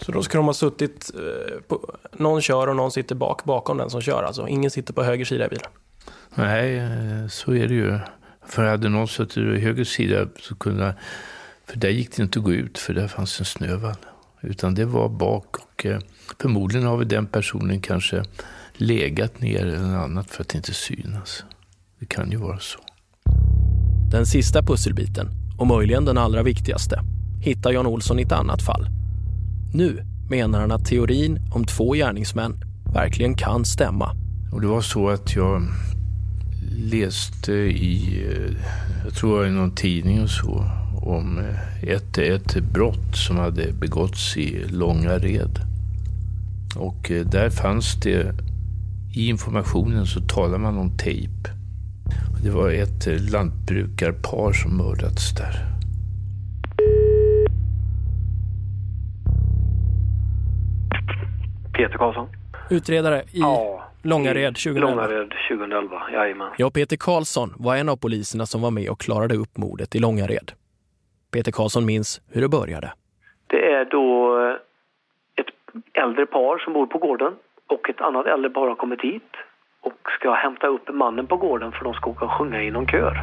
[0.00, 3.76] Så då ska de ha suttit, eh, på, någon kör och någon sitter bak bakom
[3.76, 4.48] den som kör alltså?
[4.48, 5.70] Ingen sitter på höger sida i bilen?
[6.34, 7.98] Nej, eh, så är det ju.
[8.46, 10.94] För hade någon suttit i höger sida så kunde
[11.66, 13.96] för där gick det inte att gå ut för där fanns en snövall.
[14.40, 16.00] Utan det var bak och eh,
[16.40, 18.24] förmodligen har väl den personen kanske
[18.72, 21.44] legat ner eller annat för att inte synas.
[21.98, 22.78] Det kan ju vara så.
[24.10, 27.00] Den sista pusselbiten, och möjligen den allra viktigaste,
[27.40, 28.88] hittar Jan Olsson i ett annat fall.
[29.72, 34.16] Nu menar han att teorin om två gärningsmän verkligen kan stämma.
[34.52, 35.62] Och det var så att jag
[36.76, 38.56] läste i, eh,
[39.04, 40.64] jag tror i någon tidning och så,
[41.02, 45.60] om eh, ett, ett brott som hade begåtts i Långared.
[46.76, 48.34] Och eh, där fanns det,
[49.14, 51.57] i informationen så talar man om tejp.
[52.42, 55.54] Det var ett eh, lantbrukarpar som mördats där.
[61.76, 62.28] Peter Karlsson.
[62.70, 64.90] Utredare i ja, Långared 2011.
[64.90, 66.48] Långared 2011, jajamän.
[66.58, 69.98] Ja, Peter Karlsson var en av poliserna som var med och klarade upp mordet i
[69.98, 70.52] Långared.
[71.32, 72.92] Peter Karlsson minns hur det började.
[73.46, 74.36] Det är då
[75.36, 75.46] ett
[75.92, 77.32] äldre par som bor på gården
[77.66, 79.32] och ett annat äldre par har kommit hit
[79.88, 82.86] och ska hämta upp mannen på gården för de ska åka och sjunga i någon
[82.86, 83.14] kör.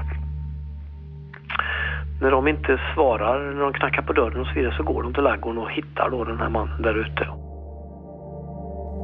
[2.21, 5.13] När de inte svarar, när de knackar på dörren och så vidare så går de
[5.13, 7.28] till laggården och hittar då den här mannen där ute.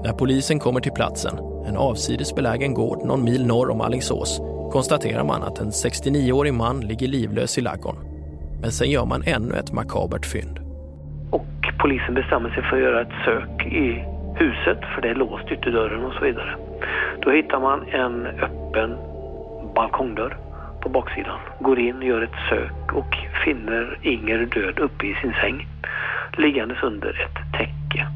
[0.05, 1.33] När polisen kommer till platsen,
[1.67, 6.79] en avsides belägen gård någon mil norr om Alingsås, konstaterar man att en 69-årig man
[6.79, 8.01] ligger livlös i laggården.
[8.61, 10.59] Men sen gör man ännu ett makabert fynd.
[11.31, 15.51] Och polisen bestämmer sig för att göra ett sök i huset för det är låst
[15.51, 16.70] ytterdörren och så vidare.
[17.21, 18.97] Då hittar man en öppen
[19.75, 20.37] balkongdörr
[20.81, 21.39] på baksidan.
[21.59, 23.15] Går in, gör ett sök och
[23.45, 25.67] finner Inger död uppe i sin säng.
[26.37, 28.07] Liggandes under ett täcke.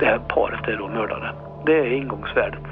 [0.00, 1.34] Det här paret är då mördade.
[1.66, 2.62] Det är ingångsvärdet.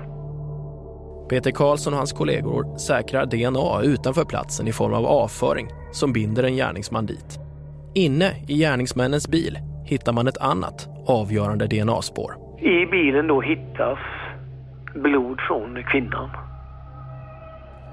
[1.28, 6.44] Peter Karlsson och hans kollegor säkrar DNA utanför platsen i form av avföring som binder
[6.44, 7.38] en gärningsman dit.
[7.94, 12.32] Inne i gärningsmännens bil hittar man ett annat avgörande DNA-spår.
[12.58, 13.98] I bilen då hittas
[14.94, 16.30] blod från kvinnan.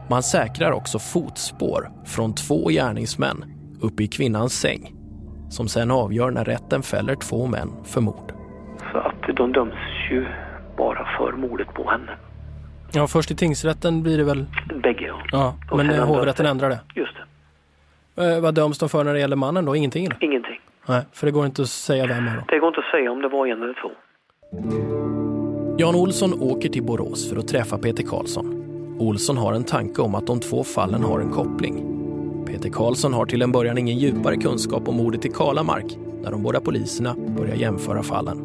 [0.10, 3.45] Man säkrar också fotspår från två gärningsmän
[3.81, 4.93] uppe i kvinnans säng
[5.49, 8.31] som sen avgör när rätten fäller två män för mord.
[8.91, 9.73] Så att de döms
[10.12, 10.25] ju
[10.77, 12.12] bara för mordet på henne.
[12.93, 14.45] Ja, först i tingsrätten blir det väl...
[14.84, 15.55] Bägge ja.
[15.69, 16.51] Ja, men hovrätten det.
[16.51, 16.79] ändrar det.
[16.95, 17.13] Just
[18.15, 18.36] det.
[18.36, 19.75] Eh, vad döms de för när det gäller mannen då?
[19.75, 20.23] Ingenting eller?
[20.23, 20.60] Ingenting.
[20.88, 22.31] Nej, för det går inte att säga vem då.
[22.47, 23.91] Det går inte att säga om det var en eller två.
[25.77, 28.45] Jan Olsson åker till Borås för att träffa Peter Karlsson.
[28.99, 31.75] Olsson har en tanke om att de två fallen har en koppling.
[32.47, 36.43] Peter Karlsson har till en början ingen djupare kunskap om mordet i Kalamark när de
[36.43, 38.38] båda poliserna börjar jämföra fallen.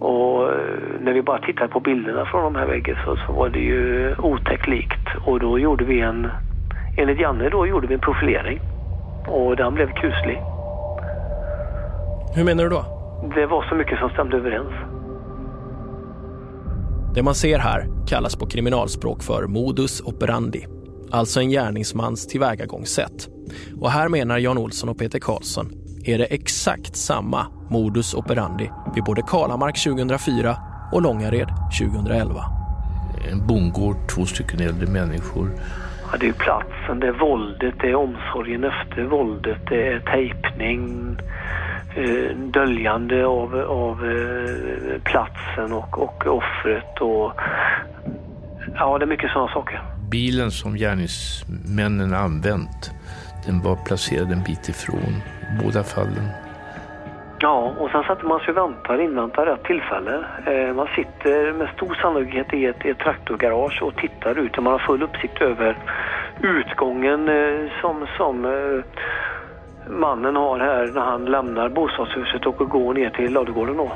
[0.00, 3.48] Och eh, när vi bara tittade på bilderna från de här väggen så, så var
[3.48, 5.06] det ju otäckt likt.
[5.26, 6.26] Och då gjorde vi en,
[6.98, 8.60] enligt Janne då gjorde vi en profilering.
[9.28, 10.38] Och den blev kuslig.
[12.36, 12.84] Hur menar du då?
[13.34, 14.95] Det var så mycket som stämde överens.
[17.16, 20.66] Det man ser här kallas på kriminalspråk för modus operandi,
[21.10, 23.28] alltså en gärningsmans tillvägagångssätt.
[23.80, 25.66] Och här menar Jan Olsson och Peter Karlsson
[26.04, 30.56] är det exakt samma modus operandi vid både Kalamark 2004
[30.92, 31.48] och Långared
[31.80, 32.44] 2011.
[33.30, 35.50] En bondgård, två stycken äldre människor.
[36.12, 41.16] Ja, det är platsen, det är våldet, det är omsorgen efter våldet, det är tejpning,
[41.96, 47.32] eh, döljande av, av eh, platsen och, och offret och
[48.74, 49.80] ja, det är mycket sådana saker.
[50.10, 52.90] Bilen som gärningsmännen använt,
[53.46, 55.22] den var placerad en bit ifrån
[55.64, 56.28] båda fallen.
[57.38, 60.24] Ja, och sen satte man sig och väntade, inväntar rätt tillfälle.
[60.46, 64.72] Eh, man sitter med stor sannolikhet i ett, ett traktorgarage och tittar ut och man
[64.72, 65.78] har full uppsikt över
[66.42, 67.30] utgången
[67.80, 68.44] som, som
[69.90, 73.92] mannen har här när han lämnar bostadshuset och går ner till ladugården då.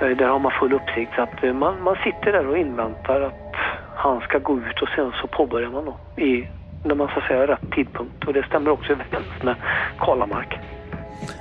[0.00, 3.20] Eh, där har man full uppsikt så att eh, man, man sitter där och inväntar
[3.20, 3.54] att
[3.96, 6.48] han ska gå ut och sen så påbörjar man då i,
[6.84, 9.54] när man så att säga rätt tidpunkt och det stämmer också överens med
[9.98, 10.58] Kalamark.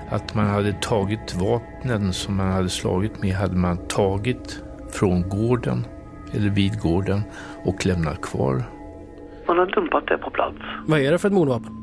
[0.10, 4.63] Att man hade tagit vapnen som man hade slagit med hade man tagit
[4.94, 5.86] från gården
[6.34, 7.22] eller vid gården
[7.65, 8.63] och lämnat kvar.
[9.48, 10.56] Man har dumpat det på plats.
[10.88, 11.81] Vad är det för ett mordvapen?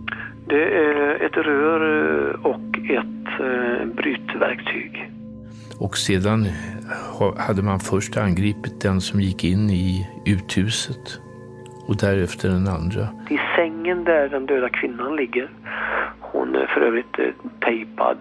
[0.49, 1.81] Det är ett rör
[2.29, 5.11] eh, och ett eh, brytverktyg.
[5.79, 6.47] Och sedan
[7.19, 11.21] ha- hade man först angripit den som gick in i uthuset
[11.87, 13.09] och därefter den andra.
[13.31, 15.51] I sängen där den döda kvinnan ligger.
[16.21, 17.25] Hon är för övrigt eh,
[17.61, 18.19] tejpad,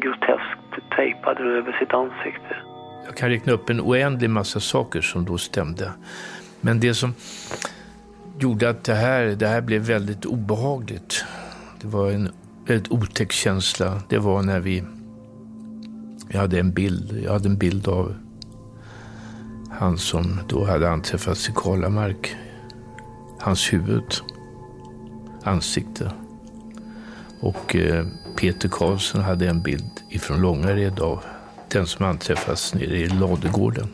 [0.00, 2.56] groteskt tejpad över sitt ansikte.
[3.06, 5.90] Jag kan räkna upp en oändlig massa saker som då stämde.
[6.60, 7.14] Men det som
[8.40, 11.24] gjorde att det här, det här blev väldigt obehagligt.
[11.80, 12.30] Det var en
[12.66, 14.02] väldigt otäck känsla.
[14.08, 14.84] Det var när vi...
[16.28, 18.14] Jag hade en bild, jag hade en bild av
[19.70, 22.36] han som då hade anträffats i Kalamark.
[23.38, 24.14] Hans huvud,
[25.42, 26.12] ansikte.
[27.40, 31.24] Och eh, Peter Karlsson hade en bild ifrån Långared av
[31.68, 33.88] den som anträffats nere i ladugården.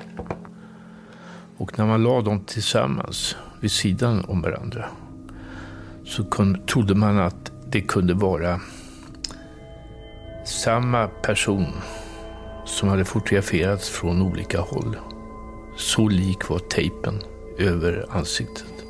[1.56, 4.84] Och när man la dem tillsammans vid sidan om varandra
[6.04, 6.24] så
[6.66, 8.60] trodde man att det kunde vara
[10.44, 11.66] samma person
[12.64, 14.96] som hade fotograferats från olika håll.
[15.76, 17.14] Så lik var tejpen
[17.58, 18.84] över ansiktet.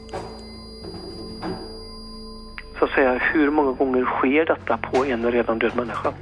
[2.78, 6.12] Så att säga, hur många gånger sker detta på en redan död människa?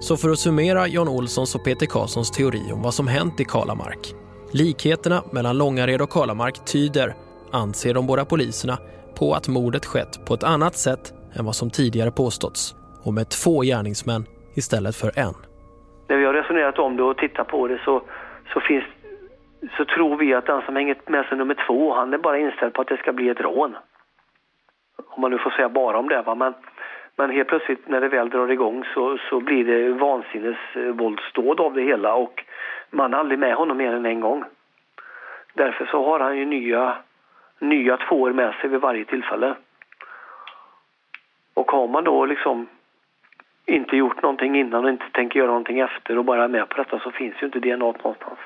[0.00, 3.44] Så för att summera Jan Olssons och Peter Karlssons teori om vad som hänt i
[3.44, 4.14] Kalamark.
[4.52, 7.14] Likheterna mellan Långared och Kalamark tyder,
[7.52, 8.78] anser de båda poliserna,
[9.18, 11.04] på att mordet skett på ett annat sätt
[11.36, 12.74] än vad som tidigare påståtts
[13.06, 14.22] och med två gärningsmän
[14.60, 15.34] istället för en.
[16.08, 18.02] När vi har resonerat om det och tittat på det så,
[18.52, 18.84] så, finns,
[19.76, 22.72] så tror vi att den som hänger med sig nummer två, han är bara inställd
[22.74, 23.76] på att det ska bli ett rån.
[25.08, 26.22] Om man nu får säga bara om det.
[26.22, 26.34] Va?
[26.34, 26.54] Men,
[27.16, 31.74] men helt plötsligt när det väl drar igång så, så blir det vansinnesvåldsdåd eh, av
[31.74, 32.44] det hela och
[32.90, 34.44] man är aldrig med honom mer än en gång.
[35.54, 36.96] Därför så har han ju nya,
[37.58, 39.54] nya tvåor med sig vid varje tillfälle.
[41.54, 42.68] Och har man då liksom
[43.66, 46.76] inte gjort någonting innan och inte tänker göra någonting efter och bara är med på
[46.76, 48.38] detta så finns ju inte DNA någonstans.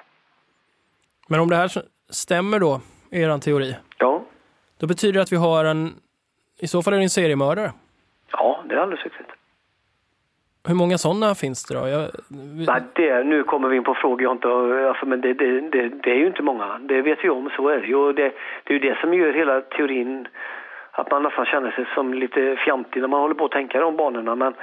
[1.29, 1.71] Men om det här
[2.09, 3.77] stämmer då, er teori?
[3.99, 4.23] Ja.
[4.79, 5.95] Då betyder det att vi har en,
[6.59, 7.73] i så fall är det en seriemördare?
[8.31, 9.27] Ja, det är alldeles riktigt.
[10.69, 11.89] Hur många sådana finns det då?
[11.89, 12.11] Jag...
[12.69, 14.49] Nej, det, nu kommer vi in på frågor jag inte
[14.89, 16.79] alltså, men det, det, det, det, är ju inte många.
[16.79, 18.13] Det vet vi om, så är det ju.
[18.13, 18.33] Det,
[18.65, 20.29] det är ju det som gör hela teorin
[20.93, 23.97] att man nästan känner sig som lite fjantig när man håller på att tänka de
[23.97, 24.35] banorna.
[24.35, 24.55] Men,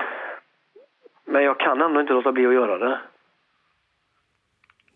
[1.25, 2.99] men jag kan ändå inte låta bli att göra det.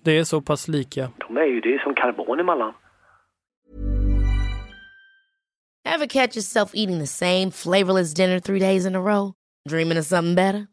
[0.04, 1.10] Det är så pass lika?
[1.18, 2.74] De är ju det är som karbon emellan.
[5.86, 9.34] Have catch yourself eating the same flavorless dinner three days in a row?
[9.70, 10.73] Dreaming of something better?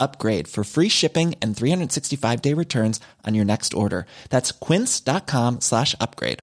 [0.00, 4.06] upgrade for free shipping and 365 day returns on your next order.
[4.30, 6.38] That's quince.com slash upgrade.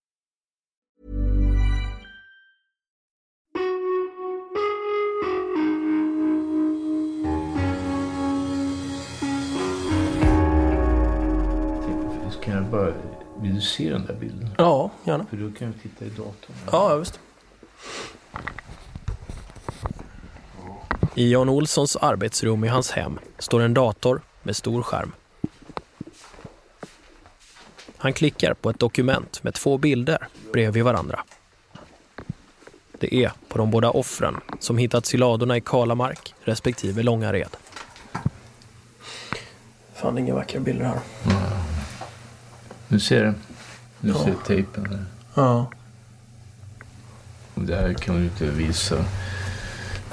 [12.44, 12.94] Kan jag bara,
[13.42, 14.50] vill du se den där bilden?
[14.58, 15.26] Ja, gärna.
[15.26, 16.56] För då kan vi titta i datorn.
[16.72, 17.20] Ja, visst.
[21.16, 25.12] I Jan Olssons arbetsrum i hans hem står en dator med stor skärm.
[27.98, 31.24] Han klickar på ett dokument med två bilder bredvid varandra.
[33.00, 37.58] Det är på de båda offren som hittats i ladorna i Kalamark respektive Långared.
[39.94, 41.00] Fan, inga vackra bilder här.
[41.26, 41.38] Mm.
[42.88, 43.34] Nu ser du.
[44.00, 44.24] Nu Ja.
[44.26, 45.06] ser tejpen där.
[45.36, 45.72] Ja.
[47.56, 49.06] Det här kan du inte visa.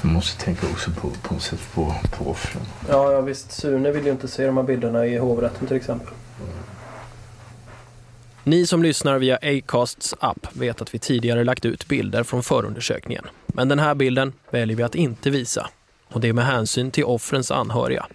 [0.03, 2.63] Du måste tänka också på, på, något sätt på, på offren.
[2.89, 3.53] Ja, ja, visst.
[3.53, 6.15] Sune vill ju inte se de här bilderna i hovrätten till exempel.
[8.45, 13.25] Ni som lyssnar via Acasts app vet att vi tidigare lagt ut bilder från förundersökningen.
[13.47, 15.71] Men den här bilden väljer vi att inte visa.
[16.09, 18.07] Och det är med hänsyn till offrens anhöriga.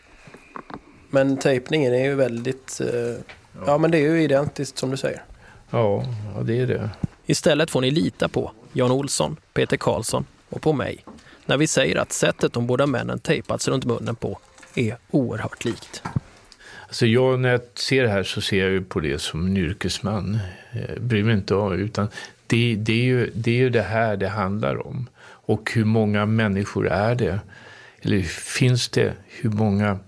[1.09, 2.81] Men tejpningen är ju väldigt...
[2.81, 3.23] Eh,
[3.65, 5.23] ja, men det är ju identiskt som du säger.
[5.69, 6.03] Ja,
[6.35, 6.89] ja, det är det.
[7.25, 11.05] Istället får ni lita på Jan Olsson, Peter Karlsson och på mig
[11.45, 14.39] när vi säger att sättet de båda männen tejpats runt munnen på
[14.75, 16.03] är oerhört likt.
[16.87, 19.57] Alltså jag, när jag ser det här så ser jag ju på det som en
[19.57, 20.39] yrkesman.
[20.87, 22.07] Jag bryr mig inte om, utan
[22.47, 25.09] det, det, är ju, det är ju det här det handlar om.
[25.47, 27.39] Och hur många människor är det?
[28.01, 29.13] Eller finns det?
[29.27, 29.99] Hur många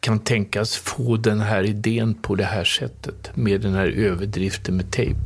[0.00, 3.36] kan tänkas få den här idén på det här sättet?
[3.36, 5.20] Med den här överdriften med tejp.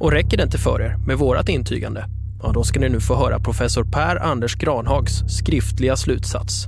[0.00, 2.15] Och räcker det inte för er med vårat intygande?
[2.46, 6.66] Ja, då ska ni nu få höra professor Per Anders Granhags skriftliga slutsats.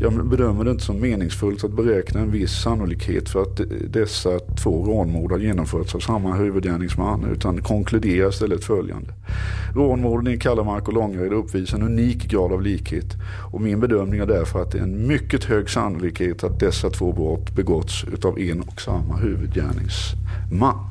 [0.00, 3.60] Jag bedömer det inte som meningsfullt att beräkna en viss sannolikhet för att
[3.92, 9.14] dessa två rånmord har genomförts av samma huvudgärningsman utan konkluderar istället följande.
[9.74, 13.16] Rånmorden i Kallamark och Långared uppvisar en unik grad av likhet
[13.52, 17.12] och min bedömning är därför att det är en mycket hög sannolikhet att dessa två
[17.12, 20.87] brott begåtts utav en och samma huvudgärningsman.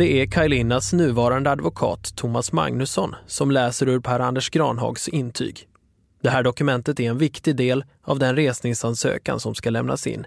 [0.00, 5.56] Det är Kajlinas nuvarande advokat Thomas Magnusson som läser ur Per Anders Granhags intyg.
[6.22, 10.24] Det här dokumentet är en viktig del av den resningsansökan som ska lämnas in.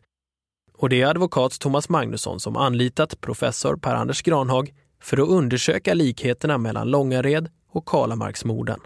[0.78, 4.70] Och det är advokat Thomas Magnusson som anlitat professor Per Anders Granhag
[5.04, 8.80] för att undersöka likheterna mellan Långared och Kalamarksmorden.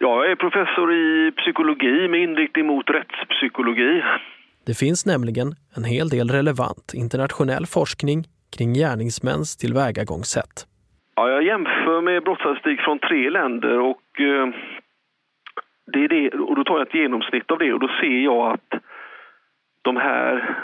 [0.00, 4.02] Jag är professor i psykologi med inriktning mot rättspsykologi.
[4.66, 8.26] Det finns nämligen en hel del relevant internationell forskning
[8.56, 10.66] kring gärningsmäns tillvägagångssätt.
[11.16, 14.48] Ja, jag jämför med brottsstatistik från tre länder och, eh,
[15.92, 18.52] det är det, och då tar jag ett genomsnitt av det och då ser jag
[18.52, 18.80] att
[19.82, 20.56] de här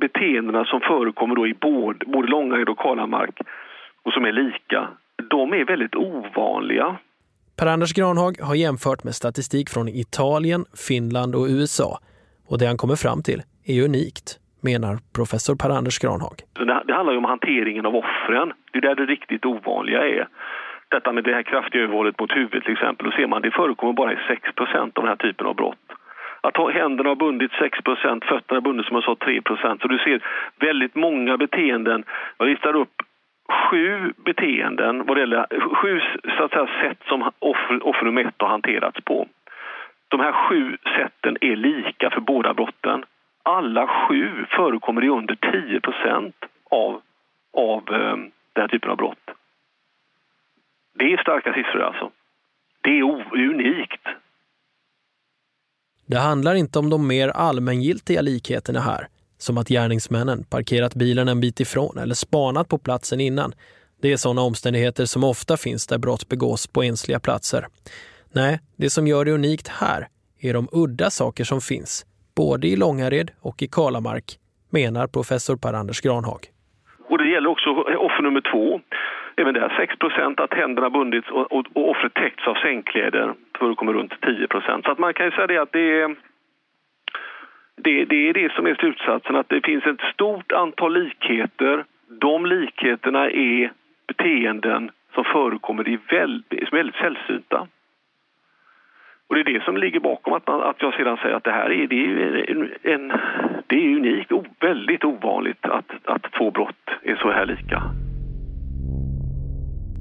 [0.00, 3.40] beteendena som förekommer då i både, både Långared och Kalamark
[4.02, 4.88] och som är lika,
[5.30, 6.96] de är väldigt ovanliga.
[7.56, 11.98] Per-Anders Granhag har jämfört med statistik från Italien, Finland och USA
[12.48, 14.38] och det han kommer fram till är unikt,
[14.70, 16.36] menar professor Per-Anders Granhag.
[16.52, 18.48] Det, det handlar ju om hanteringen av offren.
[18.72, 20.28] Det är där det riktigt ovanliga är.
[20.88, 23.92] Detta med det här kraftiga övervåldet mot huvudet till exempel, då ser man det förekommer
[23.92, 25.86] bara i 6% av den här typen av brott.
[26.40, 29.98] Att ha händerna har bundit 6% fötterna har bundit som jag sa 3% Så du
[29.98, 30.22] ser
[30.60, 32.04] väldigt många beteenden.
[32.38, 32.96] Jag listar upp
[33.70, 36.00] sju beteenden, vad det gäller, sju
[36.36, 39.28] så att säga, sätt som offer, offer nummer ett har hanterats på.
[40.08, 43.04] De här sju sätten är lika för båda brotten.
[43.48, 45.80] Alla sju förekommer i under 10
[46.70, 47.00] av,
[47.52, 48.16] av eh,
[48.52, 49.18] den här typen av brott.
[50.98, 52.10] Det är starka siffror alltså.
[52.80, 53.02] Det är
[53.50, 54.02] unikt.
[56.06, 61.40] Det handlar inte om de mer allmängiltiga likheterna här, som att gärningsmännen parkerat bilen en
[61.40, 63.52] bit ifrån eller spanat på platsen innan.
[64.02, 67.66] Det är sådana omständigheter som ofta finns där brott begås på ensliga platser.
[68.32, 70.08] Nej, det som gör det unikt här
[70.40, 74.28] är de udda saker som finns, både i Långared och i Kalamark,
[74.72, 76.40] menar professor Per-Anders Granhag.
[77.08, 77.70] Och det gäller också
[78.06, 78.80] offer nummer två.
[79.36, 84.12] Även där 6% att händerna bundits och, och, och offret täckts av sängkläder förekommer runt
[84.12, 86.16] 10% Så att man kan ju säga det att det är,
[87.76, 91.84] det, det är det som är slutsatsen, att det finns ett stort antal likheter.
[92.20, 93.72] De likheterna är
[94.08, 97.66] beteenden som förekommer i väldigt, väldigt sällsynta.
[99.28, 101.50] Och det är det som ligger bakom att, man, att jag sedan säger att det
[101.50, 102.62] här är, det är, en,
[102.94, 103.08] en,
[103.66, 107.82] det är unikt, väldigt ovanligt att, att två brott är så här lika.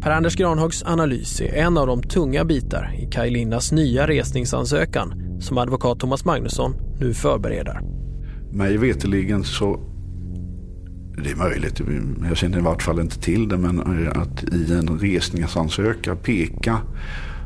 [0.03, 5.07] Per-Anders Granhags analys är en av de tunga bitar i Kaj Linnas nya resningsansökan
[5.41, 6.71] som advokat Thomas Magnusson
[7.01, 7.80] nu förbereder.
[8.53, 9.80] Mig veteligen så
[11.23, 11.82] det är möjligt,
[12.30, 13.80] jag känner i vart fall inte till det, men
[14.15, 16.78] att i en resningsansökan peka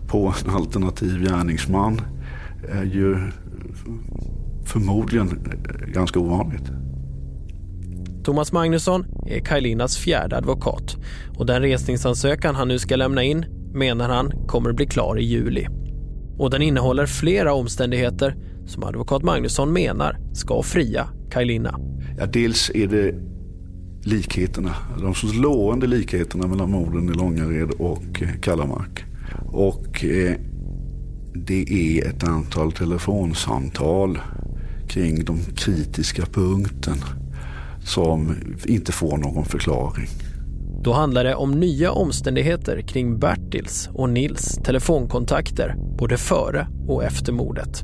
[0.10, 2.02] på en alternativ gärningsman
[2.70, 3.18] är ju
[4.66, 5.40] förmodligen
[5.88, 6.72] ganska ovanligt.
[8.24, 10.98] Thomas Magnusson är Kajlinas fjärde advokat
[11.38, 15.68] och den resningsansökan han nu ska lämna in menar han kommer bli klar i juli.
[16.38, 18.36] Och den innehåller flera omständigheter
[18.66, 21.80] som advokat Magnusson menar ska fria Kajlina.
[22.18, 23.16] Ja, dels är det
[24.04, 29.09] likheterna, de slående likheterna mellan morden i Långared och Kallamark.
[29.52, 30.36] Och eh,
[31.34, 34.20] det är ett antal telefonsamtal
[34.88, 36.98] kring de kritiska punkten
[37.84, 38.36] som
[38.66, 40.08] inte får någon förklaring.
[40.84, 47.34] Då handlar det om nya omständigheter kring Bertils och Nils telefonkontakter både före och efter
[47.34, 47.84] mordet.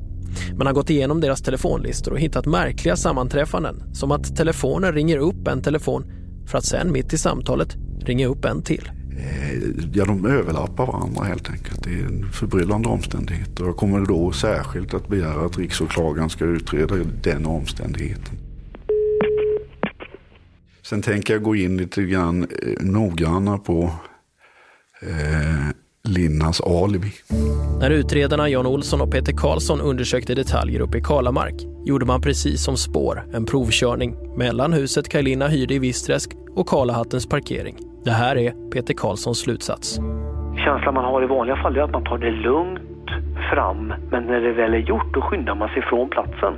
[0.57, 5.47] Man har gått igenom deras telefonlistor och hittat märkliga sammanträffanden som att telefonen ringer upp
[5.47, 6.05] en telefon
[6.47, 8.91] för att sen mitt i samtalet ringa upp en till.
[9.17, 9.53] Eh,
[9.93, 11.83] ja, de överlappar varandra helt enkelt.
[11.83, 13.59] Det är en förbryllande omständighet.
[13.59, 18.37] Och jag kommer då särskilt att begära att riksåklagaren ska utreda den omständigheten.
[20.81, 23.91] Sen tänker jag gå in lite grann eh, noggrannare på
[25.01, 25.69] eh,
[26.03, 27.11] Linnas alibi.
[27.79, 31.55] När utredarna Jan Olsson och Peter Karlsson undersökte detaljer uppe i Kalamark
[31.85, 36.69] gjorde man precis som spår en provkörning mellan huset Kaj Linna hyrde i Visträsk och
[36.69, 37.94] Kalahattens parkering.
[38.05, 39.99] Det här är Peter Karlssons slutsats.
[40.65, 43.09] Känslan man har i vanliga fall är att man tar det lugnt
[43.51, 46.53] fram, men när det väl är gjort då skyndar man sig från platsen.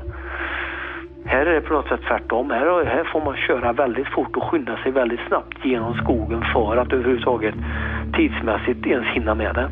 [1.25, 2.51] Här är det på något sätt tvärtom.
[2.51, 6.77] Här, här får man köra väldigt fort och skynda sig väldigt snabbt genom skogen för
[6.77, 7.55] att överhuvudtaget
[8.13, 9.69] tidsmässigt ens hinna med det.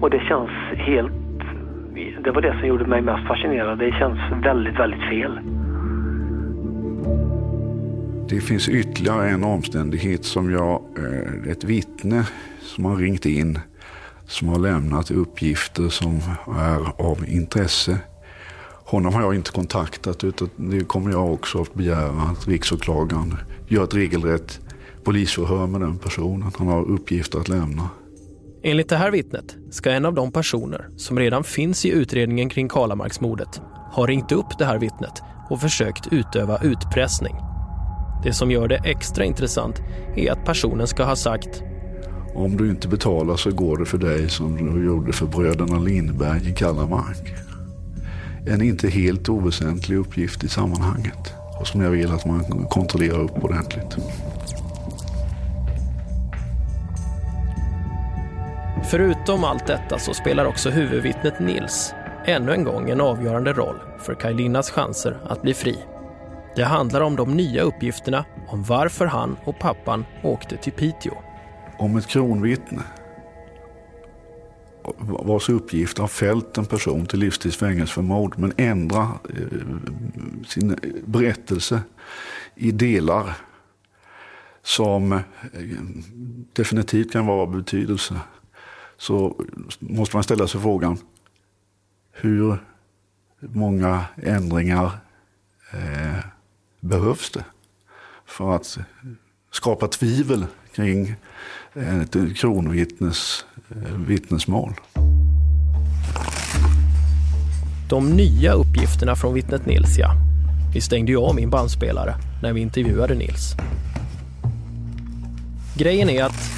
[0.00, 1.12] Och det känns helt...
[2.24, 3.78] Det var det som gjorde mig mest fascinerad.
[3.78, 5.40] Det känns väldigt, väldigt fel.
[8.30, 12.26] Det finns ytterligare en omständighet som jag, eh, ett vittne
[12.62, 13.58] som har ringt in,
[14.26, 16.20] som har lämnat uppgifter som
[16.58, 17.98] är av intresse.
[18.84, 23.36] Honom har jag inte kontaktat utan det kommer jag också att begära att riksåklagaren
[23.68, 24.60] gör ett regelrätt
[25.04, 26.52] polisförhör med den personen.
[26.58, 27.88] Han har uppgifter att lämna.
[28.62, 32.68] Enligt det här vittnet ska en av de personer som redan finns i utredningen kring
[32.68, 33.60] Kalamarksmordet
[33.92, 37.49] ha ringt upp det här vittnet och försökt utöva utpressning.
[38.22, 39.82] Det som gör det extra intressant
[40.16, 41.62] är att personen ska ha sagt
[42.34, 46.50] Om du inte betalar så går det för dig som du gjorde för bröderna Lindberg
[46.50, 47.34] i Kalamark.
[48.46, 51.34] en inte helt oväsentlig uppgift i sammanhanget.
[51.60, 53.96] Och som jag vill att man kontrollerar upp ordentligt.
[58.90, 61.94] Förutom allt detta så spelar också huvudvittnet Nils
[62.26, 65.78] ännu en gång en avgörande roll för Kajlinas chanser att bli fri.
[66.56, 71.14] Det handlar om de nya uppgifterna om varför han och pappan åkte till Piteå.
[71.78, 72.82] Om ett kronvittne
[74.98, 80.70] vars uppgift har fällt en person till livstids fängelse för mord men ändra eh, sin
[80.70, 81.82] eh, berättelse
[82.54, 83.36] i delar
[84.62, 85.20] som eh,
[86.52, 88.20] definitivt kan vara av betydelse
[88.96, 89.44] så
[89.78, 90.98] måste man ställa sig frågan
[92.12, 92.58] hur
[93.40, 94.90] många ändringar
[95.72, 96.24] eh,
[96.80, 97.44] behövs det
[98.26, 98.78] för att
[99.52, 101.14] skapa tvivel kring
[101.74, 104.72] ett kronvittnes eh, vittnesmål.
[107.88, 110.14] De nya uppgifterna från vittnet Nils, ja.
[110.74, 113.54] Vi stängde ju av min bandspelare när vi intervjuade Nils.
[115.76, 116.50] Grejen är att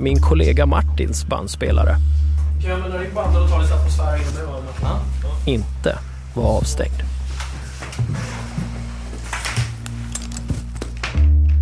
[0.00, 1.96] min kollega Martins bandspelare
[5.46, 5.98] inte
[6.34, 7.11] var avstängd.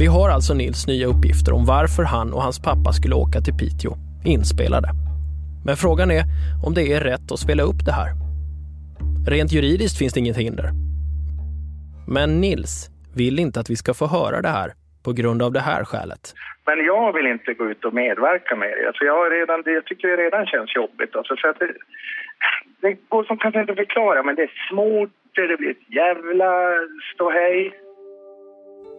[0.00, 3.54] Vi har alltså Nils nya uppgifter om varför han och hans pappa skulle åka till
[3.54, 3.92] Piteå,
[4.24, 4.88] inspelade.
[5.64, 6.22] Men frågan är
[6.66, 8.10] om det är rätt att spela upp det här.
[9.28, 10.70] Rent juridiskt finns det inget hinder.
[12.08, 14.72] Men Nils vill inte att vi ska få höra det här
[15.04, 16.34] på grund av det här skälet.
[16.66, 18.86] Men jag vill inte gå ut och medverka med det.
[18.88, 21.16] Alltså jag, har redan, jag tycker det redan känns jobbigt.
[21.16, 21.72] Alltså för att det,
[22.80, 26.74] det går som kanske inte att förklara, men det är smort, det blir ett jävla
[27.14, 27.72] ståhej.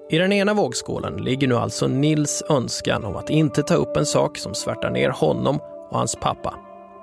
[0.09, 4.05] I den ena vågskålen ligger nu alltså Nils önskan om att inte ta upp en
[4.05, 6.55] sak som svärtar ner honom och hans pappa.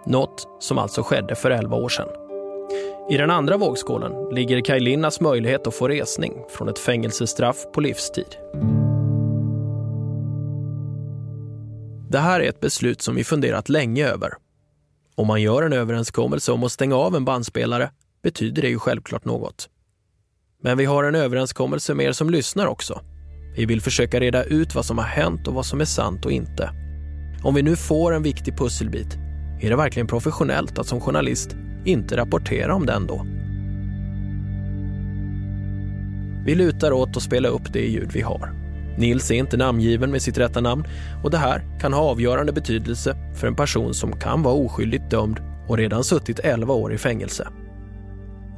[0.06, 2.08] Något som alltså skedde för 11 år sedan.
[3.10, 8.36] I den andra vågskålen ligger Kaj möjlighet att få resning från ett fängelsestraff på livstid.
[12.10, 14.30] Det här är ett beslut som vi funderat länge över.
[15.18, 17.90] Om man gör en överenskommelse om att stänga av en bandspelare
[18.22, 19.68] betyder det ju självklart något.
[20.62, 23.00] Men vi har en överenskommelse med er som lyssnar också.
[23.56, 26.32] Vi vill försöka reda ut vad som har hänt och vad som är sant och
[26.32, 26.70] inte.
[27.42, 29.16] Om vi nu får en viktig pusselbit,
[29.60, 33.26] är det verkligen professionellt att som journalist inte rapportera om den då?
[36.44, 38.67] Vi lutar åt att spela upp det ljud vi har.
[38.98, 40.84] Nils är inte namngiven med sitt rätta namn
[41.24, 45.40] och det här kan ha avgörande betydelse för en person som kan vara oskyldigt dömd
[45.68, 47.48] och redan suttit 11 år i fängelse.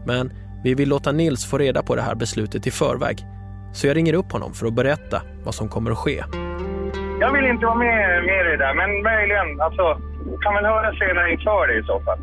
[0.07, 0.33] Men
[0.65, 3.19] vi vill låta Nils få reda på det här beslutet i förväg.
[3.73, 6.25] Så jag ringer upp honom för att berätta vad som kommer att ske.
[7.21, 9.61] Jag vill inte vara med, med i det där, men möjligen.
[9.61, 10.01] Alltså,
[10.41, 12.19] kan väl höra senare inför det i så fall.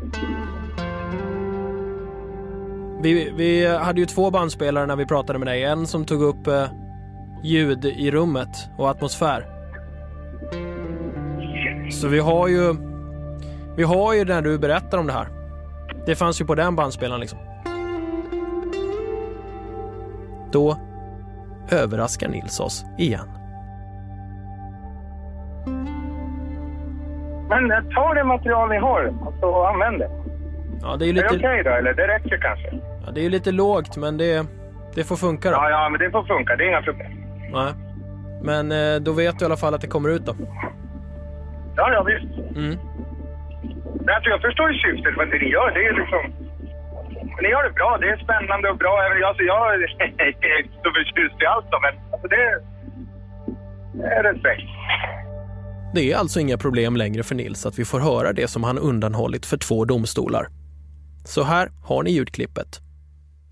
[3.02, 5.64] Vi, vi hade ju två bandspelare när vi pratade med dig.
[5.64, 6.64] En som tog upp eh,
[7.42, 9.46] ljud i rummet och atmosfär.
[11.90, 12.74] Så vi har ju...
[13.76, 15.28] Vi har ju när du berättar om det här.
[16.06, 17.38] Det fanns ju på den bandspelaren liksom.
[20.52, 20.76] Då
[21.70, 23.28] överraskar Nils oss igen.
[27.48, 30.10] Men eh, ta det material ni har alltså, och använd det.
[30.82, 31.26] Ja, det är, lite...
[31.26, 31.94] är det okej okay då, eller?
[31.94, 32.80] Det räcker kanske?
[33.06, 34.46] Ja, det är lite lågt, men det,
[34.94, 35.56] det får funka då.
[35.56, 36.56] Ja, ja, men det får funka.
[36.56, 37.17] Det är inga problem.
[37.52, 37.72] Nej.
[38.42, 40.34] Men eh, då vet du i alla fall att det kommer ut då.
[41.76, 42.56] Ja, ja visst.
[42.56, 42.78] Mm.
[44.14, 45.70] Alltså, jag förstår ju syftet med det ni gör.
[45.74, 46.48] Det är liksom
[47.38, 47.98] men ni gör det bra.
[48.00, 49.00] Det är spännande och bra.
[49.28, 52.62] Alltså, jag är inte så förtjust i allt, men alltså, det,
[53.92, 54.68] det är respekt.
[55.94, 58.78] Det är alltså inga problem längre för Nils att vi får höra det som han
[58.78, 60.46] undanhållit för två domstolar.
[61.24, 62.80] Så här har ni ljudklippet.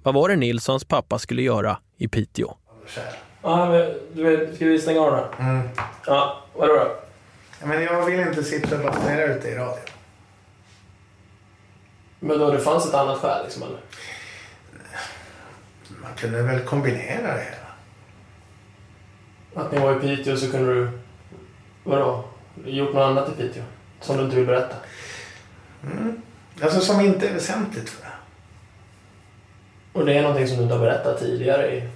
[0.03, 2.57] Vad var det Nils och hans pappa skulle göra i Piteå?
[3.47, 5.51] Ja, men du vet, ska vi stänga av den här?
[5.51, 5.69] Mm.
[6.07, 6.97] Ja, vadå då?
[7.61, 9.83] Ja, men jag vill inte sitta och basunera ut det i radio.
[12.21, 13.79] Men då det fanns ett annat skäl liksom eller?
[16.03, 17.67] Man kunde väl kombinera det hela.
[19.55, 20.91] Att ni var i Piteå så kunde du,
[21.85, 22.25] vadå,
[22.65, 23.63] gjort något annat i Piteå?
[24.01, 24.77] Som du inte vill berätta?
[25.83, 26.23] Mm.
[26.63, 28.13] Alltså som inte är väsentligt för det.
[29.99, 31.89] Och det är någonting som du inte har berättat tidigare i,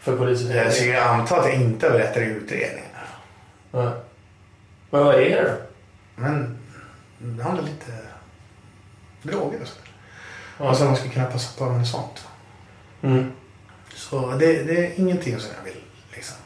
[0.00, 0.94] för polisutredningen?
[0.94, 2.84] Jag antar att jag inte berättar i utredningen.
[3.70, 3.90] Nej.
[4.90, 5.56] Men vad är det då?
[6.22, 6.58] Men
[7.18, 7.92] det handlar lite
[9.22, 9.74] droger och så.
[10.58, 10.68] Ja.
[10.68, 12.26] Alltså man ska kunna passa på med sånt.
[13.02, 13.32] Mm.
[13.94, 15.82] Så det, det, är ingenting som jag vill
[16.14, 16.36] liksom.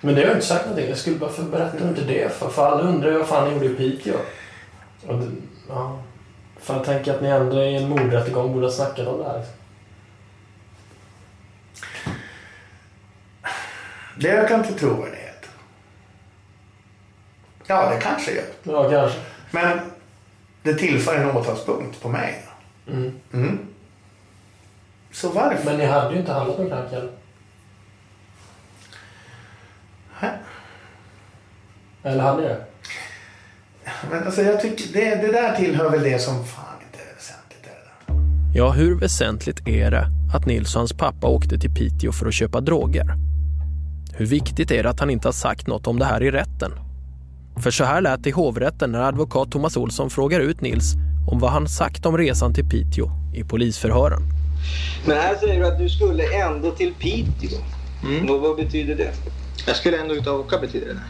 [0.00, 0.88] Men det har jag inte sagt någonting.
[0.88, 2.48] Jag skulle bara för berätta inte det för.
[2.48, 4.16] För alla undrar ju vad fan jag gjorde i Piteå.
[5.06, 5.22] Och
[5.68, 6.02] ja.
[6.60, 9.38] För jag tänker att ni ändå i en mordrättegång borde ha snackat om det här.
[9.38, 9.54] Liksom.
[14.20, 15.48] Det ökar inte trovärdighet.
[17.66, 18.44] Ja, det kanske gör.
[18.62, 19.20] Ja, kanske.
[19.50, 19.80] Men
[20.62, 22.42] det tillför en åtalspunkt på mig.
[22.88, 23.12] Mm.
[23.32, 23.58] Mm.
[25.12, 25.64] Så varför?
[25.64, 27.10] Men ni hade ju inte handlat med knark heller.
[30.14, 30.30] Hä?
[32.02, 32.64] Eller hade ni det?
[34.10, 37.66] Men alltså jag tycker det, det där tillhör väl det som fan inte är väsentligt.
[38.54, 42.34] Ja, hur väsentligt är det att Nils och hans pappa åkte till Piteå för att
[42.34, 43.29] köpa droger?
[44.12, 46.72] Hur viktigt är det att han inte har sagt något om det här i rätten?
[47.62, 50.94] För så här lät det i hovrätten när advokat Thomas Olsson frågar ut Nils
[51.30, 54.22] om vad han sagt om resan till Piteå i polisförhören.
[55.06, 57.58] Men här säger du att du skulle ändå till Piteå.
[58.02, 58.26] Mm.
[58.26, 59.12] Vad, vad betyder det?
[59.66, 61.00] Jag skulle ändå ut och åka betyder det.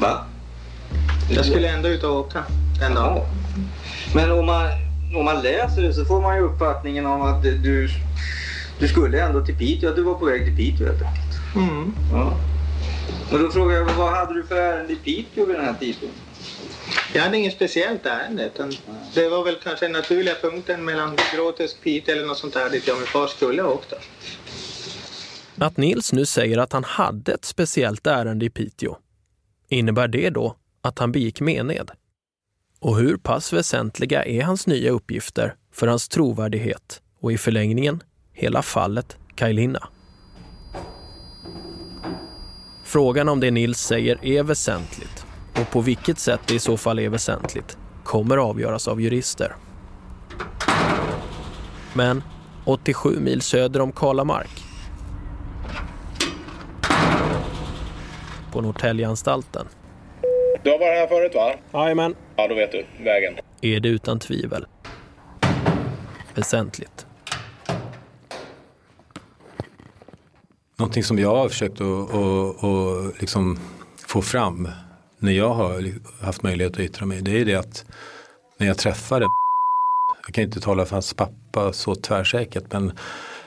[0.00, 0.24] Va?
[1.30, 2.44] Jag skulle ändå ut och åka
[2.82, 3.26] en dag.
[4.14, 4.66] Men om man,
[5.16, 7.88] om man läser det så får man ju uppfattningen om att du,
[8.78, 11.25] du skulle ändå till Piteå, att du var på väg till Piteå helt enkelt.
[11.56, 11.92] Mm.
[12.12, 12.36] Ja.
[13.32, 16.22] Och då frågar jag, vad hade du för ärende i Piteå vid den här tidpunkten?
[17.14, 18.46] Jag hade inget speciellt ärende.
[18.46, 18.72] Utan
[19.14, 22.86] det var väl kanske den naturliga punkten mellan Gråtest, Piteå eller något sånt där dit
[22.86, 23.92] jag och min far skulle ha åkt.
[25.58, 28.96] Att Nils nu säger att han hade ett speciellt ärende i Piteå,
[29.68, 31.90] innebär det då att han begick mened?
[32.80, 38.02] Och hur pass väsentliga är hans nya uppgifter för hans trovärdighet och i förlängningen
[38.32, 39.88] hela fallet Kaj Linna?
[42.86, 45.26] Frågan om det Nils säger är väsentligt
[45.60, 49.56] och på vilket sätt det i så fall är väsentligt kommer avgöras av jurister.
[51.94, 52.22] Men
[52.64, 54.64] 87 mil söder om Kalamark
[58.52, 59.66] på Norrtäljeanstalten
[60.64, 61.54] Du har varit här förut va?
[61.72, 62.14] Jajamän.
[62.36, 62.86] Ja, då vet du.
[63.04, 63.34] Vägen.
[63.60, 64.66] är det utan tvivel
[66.34, 67.06] väsentligt.
[70.78, 73.58] Någonting som jag har försökt att, att, att liksom
[74.06, 74.68] få fram
[75.18, 75.92] när jag har
[76.24, 77.84] haft möjlighet att yttra mig, det är det att
[78.58, 79.24] när jag träffade
[80.26, 82.92] jag kan inte tala för hans pappa så tvärsäkert, men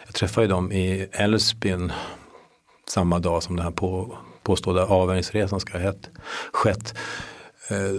[0.06, 1.92] jag träffade dem i Älvsbyn
[2.88, 6.10] samma dag som den här på, påstådda avvärjningsresan ska ha hett,
[6.54, 6.96] skett.
[7.70, 7.92] Eh,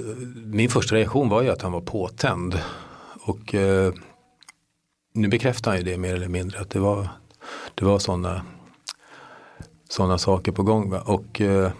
[0.44, 2.60] min första reaktion var ju att han var påtänd.
[3.20, 3.94] Och eh,
[5.14, 7.08] nu bekräftar han ju det mer eller mindre att det var,
[7.74, 8.42] det var sådana
[9.90, 10.90] sådana saker på gång.
[10.90, 11.00] Va?
[11.00, 11.70] Och, eh,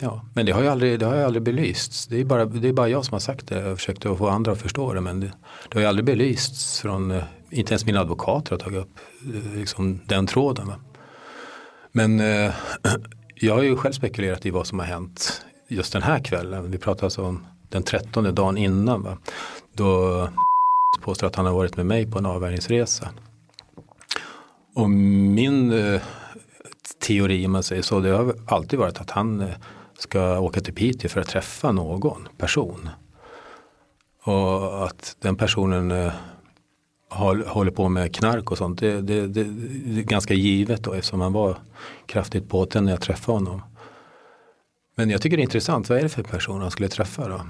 [0.00, 2.06] ja, men det har ju aldrig, det har ju aldrig belysts.
[2.06, 3.60] Det är, bara, det är bara jag som har sagt det.
[3.60, 5.00] Jag försökte få andra att förstå det.
[5.00, 5.26] Men det,
[5.68, 8.98] det har ju aldrig belysts från, eh, inte ens mina advokater har tagit upp
[9.34, 10.66] eh, liksom, den tråden.
[10.66, 10.74] Va?
[11.92, 12.54] Men eh,
[13.34, 16.70] jag har ju själv spekulerat i vad som har hänt just den här kvällen.
[16.70, 19.02] Vi pratar alltså om den trettonde dagen innan.
[19.02, 19.18] Va?
[19.72, 20.28] Då
[21.00, 23.08] påstår att han har varit med mig på en avvärjningsresa.
[24.74, 26.00] Och min eh,
[27.00, 29.48] teori om man säger så, det har alltid varit att han eh,
[29.98, 32.88] ska åka till Piteå för att träffa någon person.
[34.22, 36.12] Och att den personen eh,
[37.46, 39.44] håller på med knark och sånt, det, det, det,
[39.84, 41.56] det är ganska givet då eftersom han var
[42.06, 43.62] kraftigt påtänd när jag träffade honom.
[44.96, 47.40] Men jag tycker det är intressant, vad är det för person han skulle träffa då?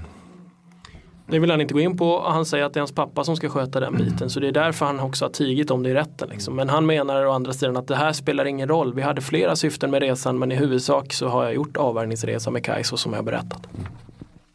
[1.31, 2.22] Det vill han inte gå in på.
[2.28, 4.31] Han säger att det är hans pappa som ska sköta den biten.
[4.31, 6.28] Så det är därför han också har tigit om det i rätten.
[6.28, 6.57] Liksom.
[6.57, 8.95] Men han menar å andra sidan att det här spelar ingen roll.
[8.95, 12.64] Vi hade flera syften med resan men i huvudsak så har jag gjort avvärjningsresa med
[12.64, 13.66] Kajso som jag berättat.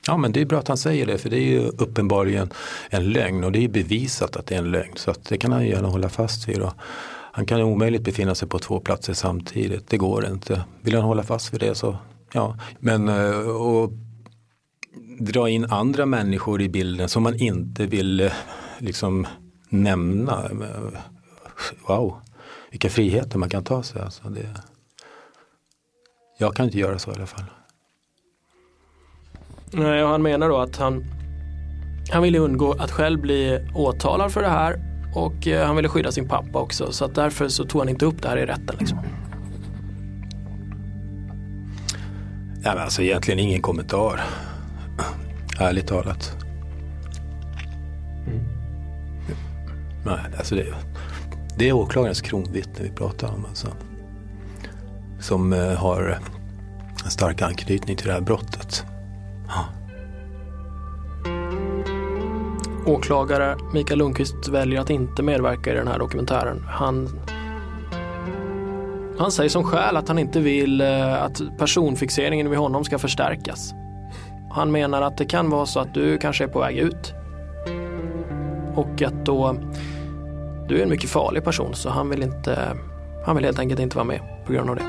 [0.07, 2.49] Ja men det är bra att han säger det för det är ju uppenbarligen
[2.89, 4.93] en lögn och det är bevisat att det är en lögn.
[4.95, 6.59] Så det kan han ju gärna hålla fast vid.
[6.59, 6.73] Då.
[7.31, 9.89] Han kan ju omöjligt befinna sig på två platser samtidigt.
[9.89, 10.63] Det går inte.
[10.81, 11.97] Vill han hålla fast vid det så
[12.33, 12.57] ja.
[12.79, 13.91] Men eh, och
[15.19, 18.31] dra in andra människor i bilden som man inte vill eh,
[18.79, 19.27] liksom
[19.69, 20.49] nämna.
[21.87, 22.21] Wow,
[22.71, 24.01] vilka friheter man kan ta sig.
[24.01, 24.49] Alltså det,
[26.37, 27.45] jag kan inte göra så i alla fall.
[29.71, 31.05] Nej, och han menar då att han,
[32.11, 34.79] han ville undgå att själv bli åtalad för det här
[35.15, 36.91] och eh, han ville skydda sin pappa också.
[36.91, 38.75] Så att därför så tog han inte upp det här i rätten.
[38.79, 38.97] Liksom.
[42.65, 44.21] Nej, men alltså egentligen ingen kommentar.
[45.59, 46.37] Ärligt talat.
[50.05, 50.65] Nej, alltså det,
[51.57, 53.45] det är åklagarens kronvittne vi pratar om.
[53.45, 53.67] Alltså.
[55.19, 56.19] Som eh, har
[57.05, 58.85] en stark anknytning till det här brottet.
[62.85, 66.63] Åklagare Mikael Lundqvist väljer att inte medverka i den här dokumentären.
[66.67, 67.19] Han,
[69.17, 73.73] han säger som skäl att han inte vill eh, att personfixeringen vid honom ska förstärkas.
[74.55, 77.13] Han menar att det kan vara så att du kanske är på väg ut.
[78.75, 79.55] Och att då,
[80.67, 82.77] du är en mycket farlig person så han vill inte,
[83.25, 84.83] han vill helt enkelt inte vara med på grund av det.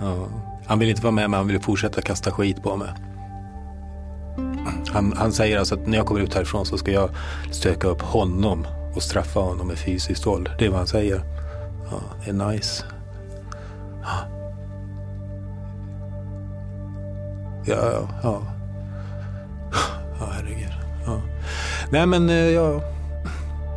[0.00, 0.28] Ja.
[0.66, 2.88] Han vill inte vara med men han vill fortsätta kasta skit på mig.
[4.92, 7.10] Han, han säger alltså att när jag kommer ut härifrån så ska jag
[7.50, 10.50] stöka upp honom och straffa honom med fysiskt våld.
[10.58, 11.22] Det är vad han säger.
[11.90, 12.84] Ja, det är nice.
[14.02, 14.31] Ja,
[17.64, 18.08] ja.
[18.22, 18.42] Ja,
[20.20, 20.72] ja herregud.
[21.06, 21.20] Ja.
[21.90, 22.80] Nej men eh, ja,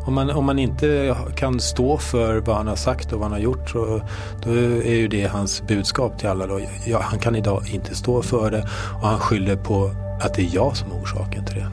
[0.06, 3.32] om, man, om man inte kan stå för vad han har sagt och vad han
[3.32, 4.02] har gjort så
[4.44, 6.48] då är ju det hans budskap till alla.
[6.48, 6.62] Då.
[6.86, 8.68] Ja, han kan idag inte stå för det
[9.02, 11.72] och han skyller på att det är jag som är orsaken till det.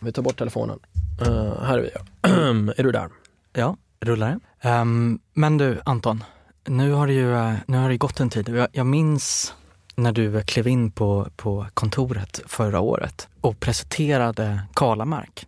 [0.00, 0.78] Vi tar bort telefonen.
[1.26, 1.90] Uh, här är vi.
[1.94, 2.00] ja
[2.76, 3.08] är du där?
[3.52, 6.24] Ja, rullar um, Men du Anton,
[6.66, 8.48] nu har det ju eh, nu har det gått en tid.
[8.48, 9.54] Jag, jag minns
[9.96, 15.46] när du klev in på, på kontoret förra året och presenterade Kalamark.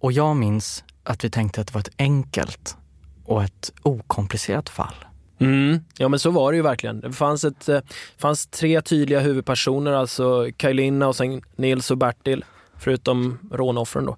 [0.00, 2.76] Och jag minns att vi tänkte att det var ett enkelt
[3.24, 4.94] och ett okomplicerat fall.
[5.38, 5.84] Mm.
[5.96, 7.00] Ja men så var det ju verkligen.
[7.00, 7.80] Det fanns, ett, eh,
[8.18, 12.44] fanns tre tydliga huvudpersoner, alltså Kajlina och sen Nils och Bertil,
[12.78, 14.16] förutom rånoffren då.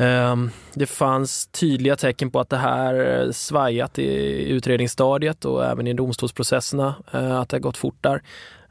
[0.00, 5.86] Ehm, det fanns tydliga tecken på att det här eh, svajat i utredningsstadiet och även
[5.86, 8.22] i domstolsprocesserna, eh, att det har gått fort där.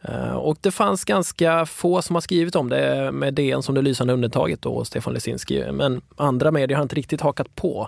[0.02, 3.82] Ehm, och det fanns ganska få som har skrivit om det, med DN som det
[3.82, 5.72] lysande undantaget och Stefan Lesinski.
[5.72, 7.88] Men andra medier har inte riktigt hakat på.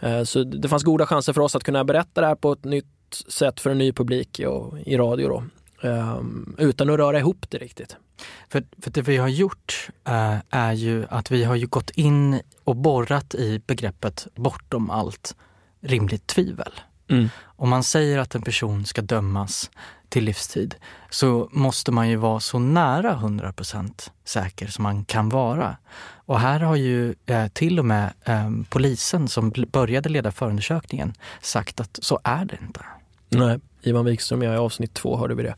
[0.00, 2.64] Ehm, så det fanns goda chanser för oss att kunna berätta det här på ett
[2.64, 2.86] nytt
[3.28, 4.40] sätt för en ny publik
[4.84, 5.28] i radio.
[5.28, 5.44] Då.
[6.58, 7.96] Utan att röra ihop det riktigt.
[8.48, 12.40] För, för det vi har gjort äh, är ju att vi har ju gått in
[12.64, 15.36] och borrat i begreppet bortom allt
[15.80, 16.72] rimligt tvivel.
[17.10, 17.28] Mm.
[17.42, 19.70] Om man säger att en person ska dömas
[20.08, 20.74] till livstid
[21.10, 25.76] så måste man ju vara så nära 100% säker som man kan vara.
[26.26, 31.80] Och här har ju eh, till och med eh, polisen som började leda förundersökningen sagt
[31.80, 32.80] att så är det inte.
[33.28, 35.54] Nej, Ivan Wikström, jag i avsnitt två hörde vi det.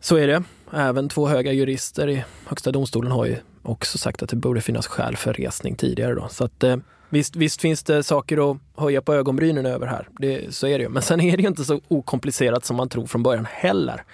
[0.00, 0.42] Så är det.
[0.72, 4.86] Även två höga jurister i Högsta domstolen har ju också sagt att det borde finnas
[4.86, 6.14] skäl för resning tidigare.
[6.14, 6.28] Då.
[6.28, 6.76] Så att, eh,
[7.08, 10.08] visst, visst finns det saker att höja på ögonbrynen över här.
[10.18, 10.88] Det, så är det ju.
[10.88, 14.04] Men sen är det ju inte så okomplicerat som man tror från början heller.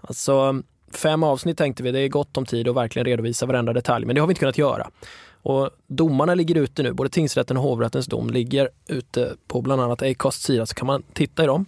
[0.00, 4.06] Alltså, fem avsnitt tänkte vi, det är gott om tid att verkligen redovisa varenda detalj,
[4.06, 4.90] men det har vi inte kunnat göra.
[5.42, 10.02] Och domarna ligger ute nu, både tingsrätten och hovrättens dom ligger ute på bland annat
[10.02, 11.66] Acasts sida, så kan man titta i dem.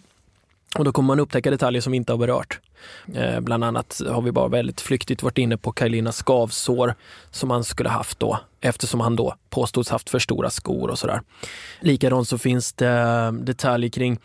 [0.74, 2.60] Och då kommer man upptäcka detaljer som vi inte har berört.
[3.14, 6.94] Eh, bland annat har vi bara väldigt flyktigt varit inne på Kajlinas skavsår
[7.30, 11.20] som han skulle haft då eftersom han då påstods haft för stora skor och sådär.
[11.80, 14.18] Likadant så finns det detaljer kring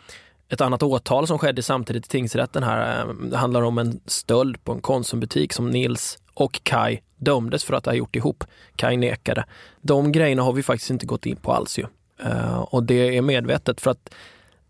[0.48, 3.00] ett annat åtal som skedde samtidigt i tingsrätten här.
[3.00, 7.74] Eh, det handlar om en stöld på en Konsumbutik som Nils och Kai dömdes för
[7.74, 8.44] att ha gjort ihop.
[8.76, 9.44] Kai nekade.
[9.80, 11.86] De grejerna har vi faktiskt inte gått in på alls ju.
[12.26, 14.14] Uh, och det är medvetet för att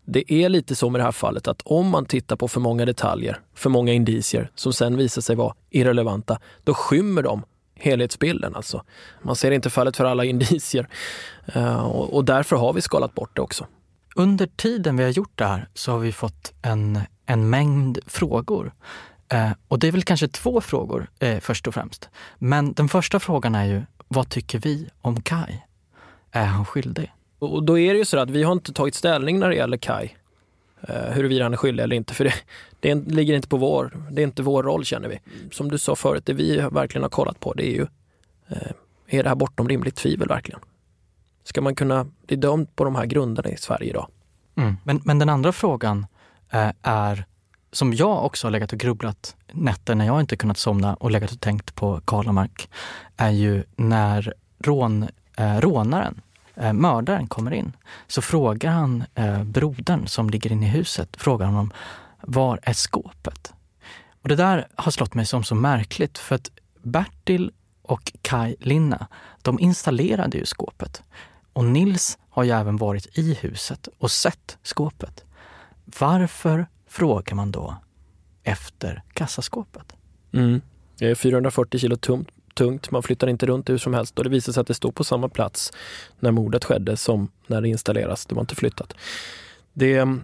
[0.05, 2.85] det är lite så med det här fallet att om man tittar på för många
[2.85, 7.43] detaljer, för många indicier som sen visar sig vara irrelevanta, då skymmer de
[7.75, 8.55] helhetsbilden.
[8.55, 8.83] Alltså.
[9.21, 10.87] Man ser inte fallet för alla indicier
[11.45, 13.67] eh, och, därför har vi skalat bort det också.
[14.15, 18.73] Under tiden vi har gjort det här så har vi fått en, en mängd frågor.
[19.29, 22.09] Eh, och det är väl kanske två frågor eh, först och främst.
[22.37, 25.61] Men den första frågan är ju, vad tycker vi om Kai?
[26.31, 27.11] Är han skyldig?
[27.53, 29.77] Och då är det ju så att vi har inte tagit ställning när det gäller
[29.77, 30.15] Kai.
[30.81, 32.33] Eh, huruvida han är skyldig eller inte, för det,
[32.79, 35.19] det ligger inte på vår, det är inte vår roll känner vi.
[35.51, 37.87] Som du sa förut, det vi verkligen har kollat på det är ju,
[38.47, 38.71] eh,
[39.07, 40.59] är det här bortom rimligt tvivel verkligen?
[41.43, 44.07] Ska man kunna bli dömd på de här grunderna i Sverige idag?
[44.55, 44.75] Mm.
[44.83, 46.05] Men, men den andra frågan
[46.49, 47.25] eh, är,
[47.71, 51.31] som jag också har legat och grubblat nätter när jag inte kunnat somna och legat
[51.31, 52.69] och tänkt på Karlamark,
[53.17, 56.21] är ju när rån, eh, rånaren
[56.55, 57.71] eh, mördaren kommer in
[58.07, 61.73] så frågar han eh, brodern som ligger inne i huset, frågar honom
[62.21, 63.53] var är skåpet?
[64.21, 66.49] Och det där har slått mig som så märkligt för att
[66.83, 67.51] Bertil
[67.81, 69.07] och Kai Linna,
[69.41, 71.03] de installerade ju skåpet.
[71.53, 75.23] Och Nils har ju även varit i huset och sett skåpet.
[75.85, 77.75] Varför frågar man då
[78.43, 79.95] efter kassaskåpet?
[80.33, 80.61] Mm.
[80.97, 84.29] Det är 440 kilo tungt, tungt, man flyttar inte runt hur som helst och det
[84.29, 85.73] visar sig att det står på samma plats
[86.19, 88.25] när mordet skedde som när det installeras.
[88.25, 88.93] Det var inte flyttat.
[89.73, 90.23] Det mm,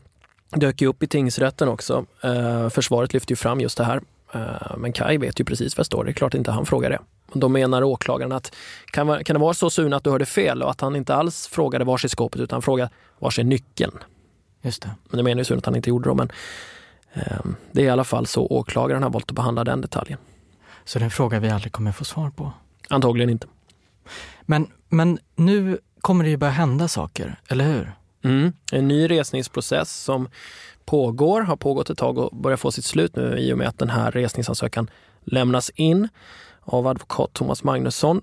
[0.50, 2.06] dök ju upp i tingsrätten också.
[2.24, 4.02] Eh, försvaret lyfte ju fram just det här.
[4.34, 6.04] Eh, men Kai vet ju precis vad det står.
[6.04, 7.00] Det är klart inte han frågar det.
[7.34, 8.56] Då menar åklagaren att
[8.86, 11.48] kan, kan det vara så Sune att du hörde fel och att han inte alls
[11.48, 13.98] frågade var är skåpet utan frågade var är nyckeln?
[14.62, 14.90] Just det.
[15.10, 16.16] Men det menar ju så att han inte gjorde det.
[16.16, 16.32] Men
[17.14, 20.20] eh, det är i alla fall så åklagaren har valt att behandla den detaljen.
[20.86, 22.52] Så det är en fråga vi aldrig kommer få svar på?
[22.90, 23.48] Antagligen inte.
[24.42, 27.92] Men, men nu kommer det ju börja hända saker, eller hur?
[28.24, 28.54] Mm.
[28.72, 30.30] En ny resningsprocess som
[30.86, 33.78] pågår, har pågått ett tag och börjar få sitt slut nu i och med att
[33.78, 34.90] den här resningsansökan
[35.24, 36.10] lämnas in
[36.62, 38.22] av advokat Thomas Magnusson.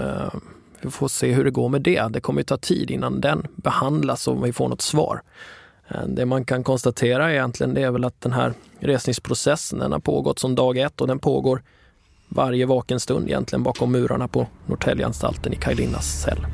[0.00, 0.34] Uh,
[0.80, 2.08] vi får se hur det går med det.
[2.10, 5.22] Det kommer ju ta tid innan den behandlas och vi får något svar.
[5.94, 10.00] Uh, det man kan konstatera egentligen det är väl att den här resningsprocessen den har
[10.00, 11.62] pågått som dag ett och den pågår
[12.28, 16.46] varje vaken stund egentligen bakom murarna på Norrtäljeanstalten i Kaj cell.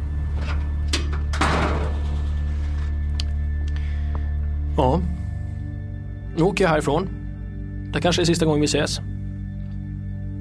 [4.77, 5.01] Ja,
[6.37, 7.09] nu åker jag härifrån.
[7.93, 8.99] Det kanske är sista gången vi ses.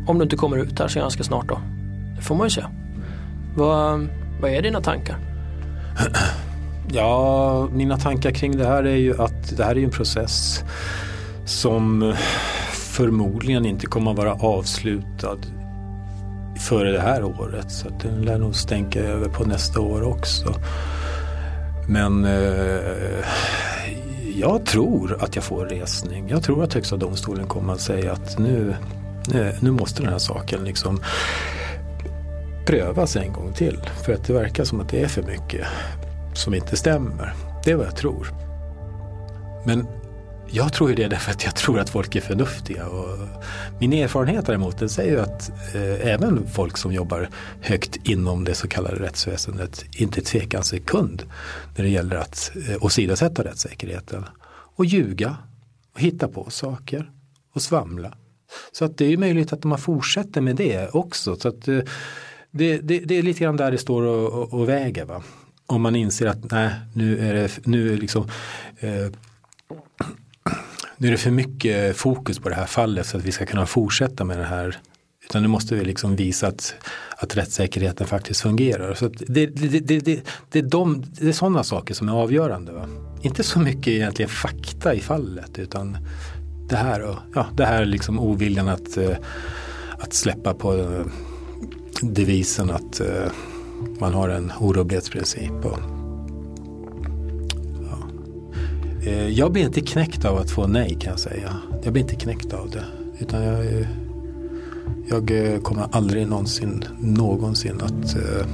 [0.07, 1.61] Om du inte kommer ut här så ganska snart då.
[2.15, 2.63] Det får man ju se.
[3.55, 4.07] Vad,
[4.41, 5.17] vad är dina tankar?
[6.93, 10.63] Ja, mina tankar kring det här är ju att det här är en process
[11.45, 12.13] som
[12.91, 15.37] förmodligen inte kommer att vara avslutad
[16.59, 17.71] före det här året.
[17.71, 20.53] Så den lär nog stänka över på nästa år också.
[21.87, 23.25] Men eh,
[24.35, 26.29] jag tror att jag får resning.
[26.29, 28.75] Jag tror att Högsta domstolen kommer att säga att nu,
[29.59, 31.01] nu måste den här saken liksom
[32.65, 33.79] prövas en gång till.
[34.05, 35.67] För att det verkar som att det är för mycket
[36.33, 37.33] som inte stämmer.
[37.63, 38.27] Det är vad jag tror.
[39.65, 39.87] Men
[40.53, 42.87] jag tror ju det därför att jag tror att folk är förnuftiga.
[42.87, 43.17] Och
[43.79, 47.29] min erfarenhet däremot den säger att eh, även folk som jobbar
[47.61, 51.23] högt inom det så kallade rättsväsendet inte tvekar en sekund
[51.77, 54.25] när det gäller att eh, åsidosätta rättssäkerheten.
[54.75, 55.37] Och ljuga
[55.93, 57.11] och hitta på saker
[57.53, 58.13] och svamla.
[58.71, 61.35] Så att det är ju möjligt att man fortsätter med det också.
[61.35, 61.79] Så att, eh,
[62.51, 65.05] det, det, det, är lite grann där det står och, och, och väger.
[65.05, 65.23] Va?
[65.65, 68.29] Om man inser att nej, nu är det nu är liksom
[68.79, 69.07] eh,
[71.01, 73.65] nu är det för mycket fokus på det här fallet så att vi ska kunna
[73.65, 74.77] fortsätta med det här.
[75.25, 76.73] Utan nu måste vi liksom visa att,
[77.17, 78.93] att rättssäkerheten faktiskt fungerar.
[78.93, 82.71] Så det, det, det, det, det, är de, det är sådana saker som är avgörande.
[82.71, 82.87] Va?
[83.21, 85.97] Inte så mycket egentligen fakta i fallet utan
[86.69, 89.17] det här, och, ja, det här liksom oviljan att, eh,
[89.97, 91.05] att släppa på eh,
[92.01, 93.31] devisen att eh,
[93.99, 95.65] man har en orubblighetsprincip.
[95.65, 96.00] Och,
[99.03, 101.57] Eh, jag blir inte knäckt av att få nej kan jag säga.
[101.83, 102.85] Jag blir inte knäckt av det.
[103.19, 103.87] Utan jag, eh,
[105.09, 108.47] jag eh, kommer aldrig någonsin, någonsin att eh,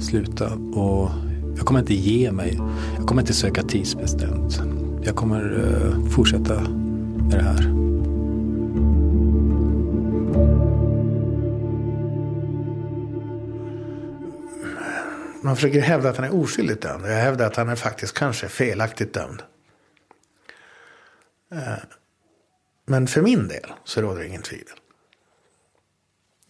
[0.00, 0.54] sluta.
[0.54, 1.10] Och
[1.56, 2.58] jag kommer inte ge mig.
[2.96, 4.62] Jag kommer inte söka tidsbestämt.
[5.02, 7.89] Jag kommer eh, fortsätta med det här.
[15.42, 17.06] Man försöker hävda att han är oskyldigt dömd.
[17.06, 19.42] Jag hävdar att han är faktiskt kanske felaktigt dömd.
[21.52, 21.78] Eh,
[22.86, 24.76] men för min del så råder det ingen tvivel.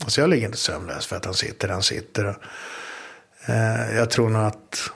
[0.04, 2.38] Alltså jag ligger inte sömnlös för att han sitter där han sitter.
[3.46, 4.90] Eh, jag tror nog att...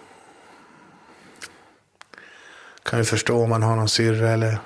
[2.83, 4.59] Kan ju förstå om man har någon syrra eller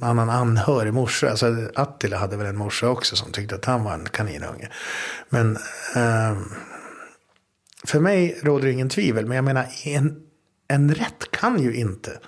[0.00, 1.30] annan anhörig morsa.
[1.30, 4.70] Alltså Attila hade väl en morsa också som tyckte att han var en kaninunge.
[5.28, 5.56] Men...
[5.96, 6.36] Eh,
[7.84, 10.26] för mig råder det ingen tvivel, men jag menar en,
[10.68, 12.20] en rätt kan ju inte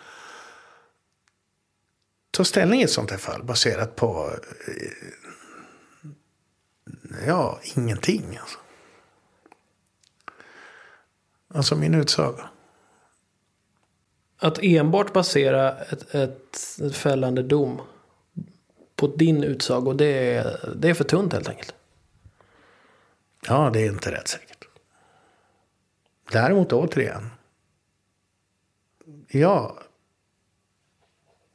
[2.30, 4.30] ta ställning i ett sånt här fall baserat på
[4.68, 4.92] eh,
[7.26, 8.38] ja, ingenting.
[8.40, 8.58] Alltså,
[11.48, 12.48] alltså min utsaga.
[14.38, 17.80] Att enbart basera ett, ett, ett fällande dom
[18.96, 21.74] på din utsago, det är, det är för tunt helt enkelt.
[23.48, 24.55] Ja, det är inte rättssäkert.
[26.32, 27.30] Däremot återigen.
[29.28, 29.78] Jag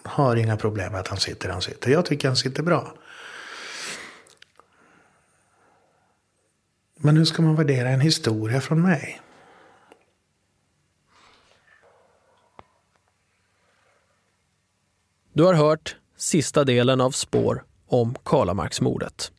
[0.04, 1.92] har inga problem med att han sitter han sitter.
[1.92, 2.94] Jag tycker han sitter bra.
[6.96, 9.22] Men hur ska man värdera en historia från mig?
[15.34, 19.32] Du har hört sista delen av Spår om Karlamarksmordet.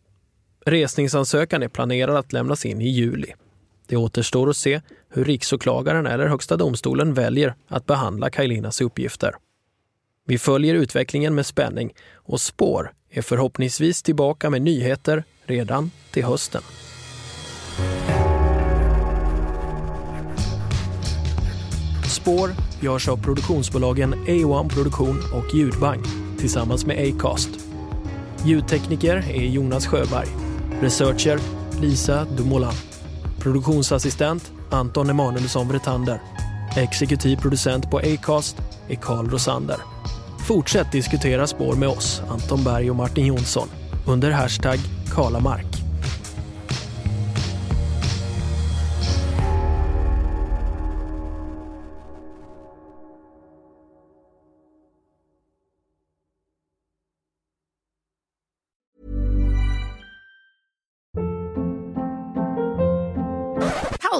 [0.67, 3.35] Resningsansökan är planerad att lämnas in i juli.
[3.87, 4.81] Det återstår att se
[5.13, 9.35] hur riksåklagaren eller Högsta domstolen väljer att behandla Kajlinas uppgifter.
[10.27, 16.63] Vi följer utvecklingen med spänning och Spår är förhoppningsvis tillbaka med nyheter redan till hösten.
[22.09, 22.51] Spår
[22.81, 26.03] görs av produktionsbolagen A1 Produktion och Ljudbang
[26.39, 27.51] tillsammans med Acast.
[28.45, 30.29] Ljudtekniker är Jonas Sjöberg.
[30.81, 31.39] Researcher
[31.81, 32.73] Lisa Dumoulin.
[33.39, 36.21] Produktionsassistent Anton Emanuelsson Vretander.
[36.77, 38.57] Exekutiv producent på Acast
[38.89, 39.77] är Carl Rosander.
[40.47, 43.69] Fortsätt diskutera spår med oss, Anton Berg och Martin Jonsson,
[44.07, 44.79] under hashtag
[45.15, 45.92] Kalamark.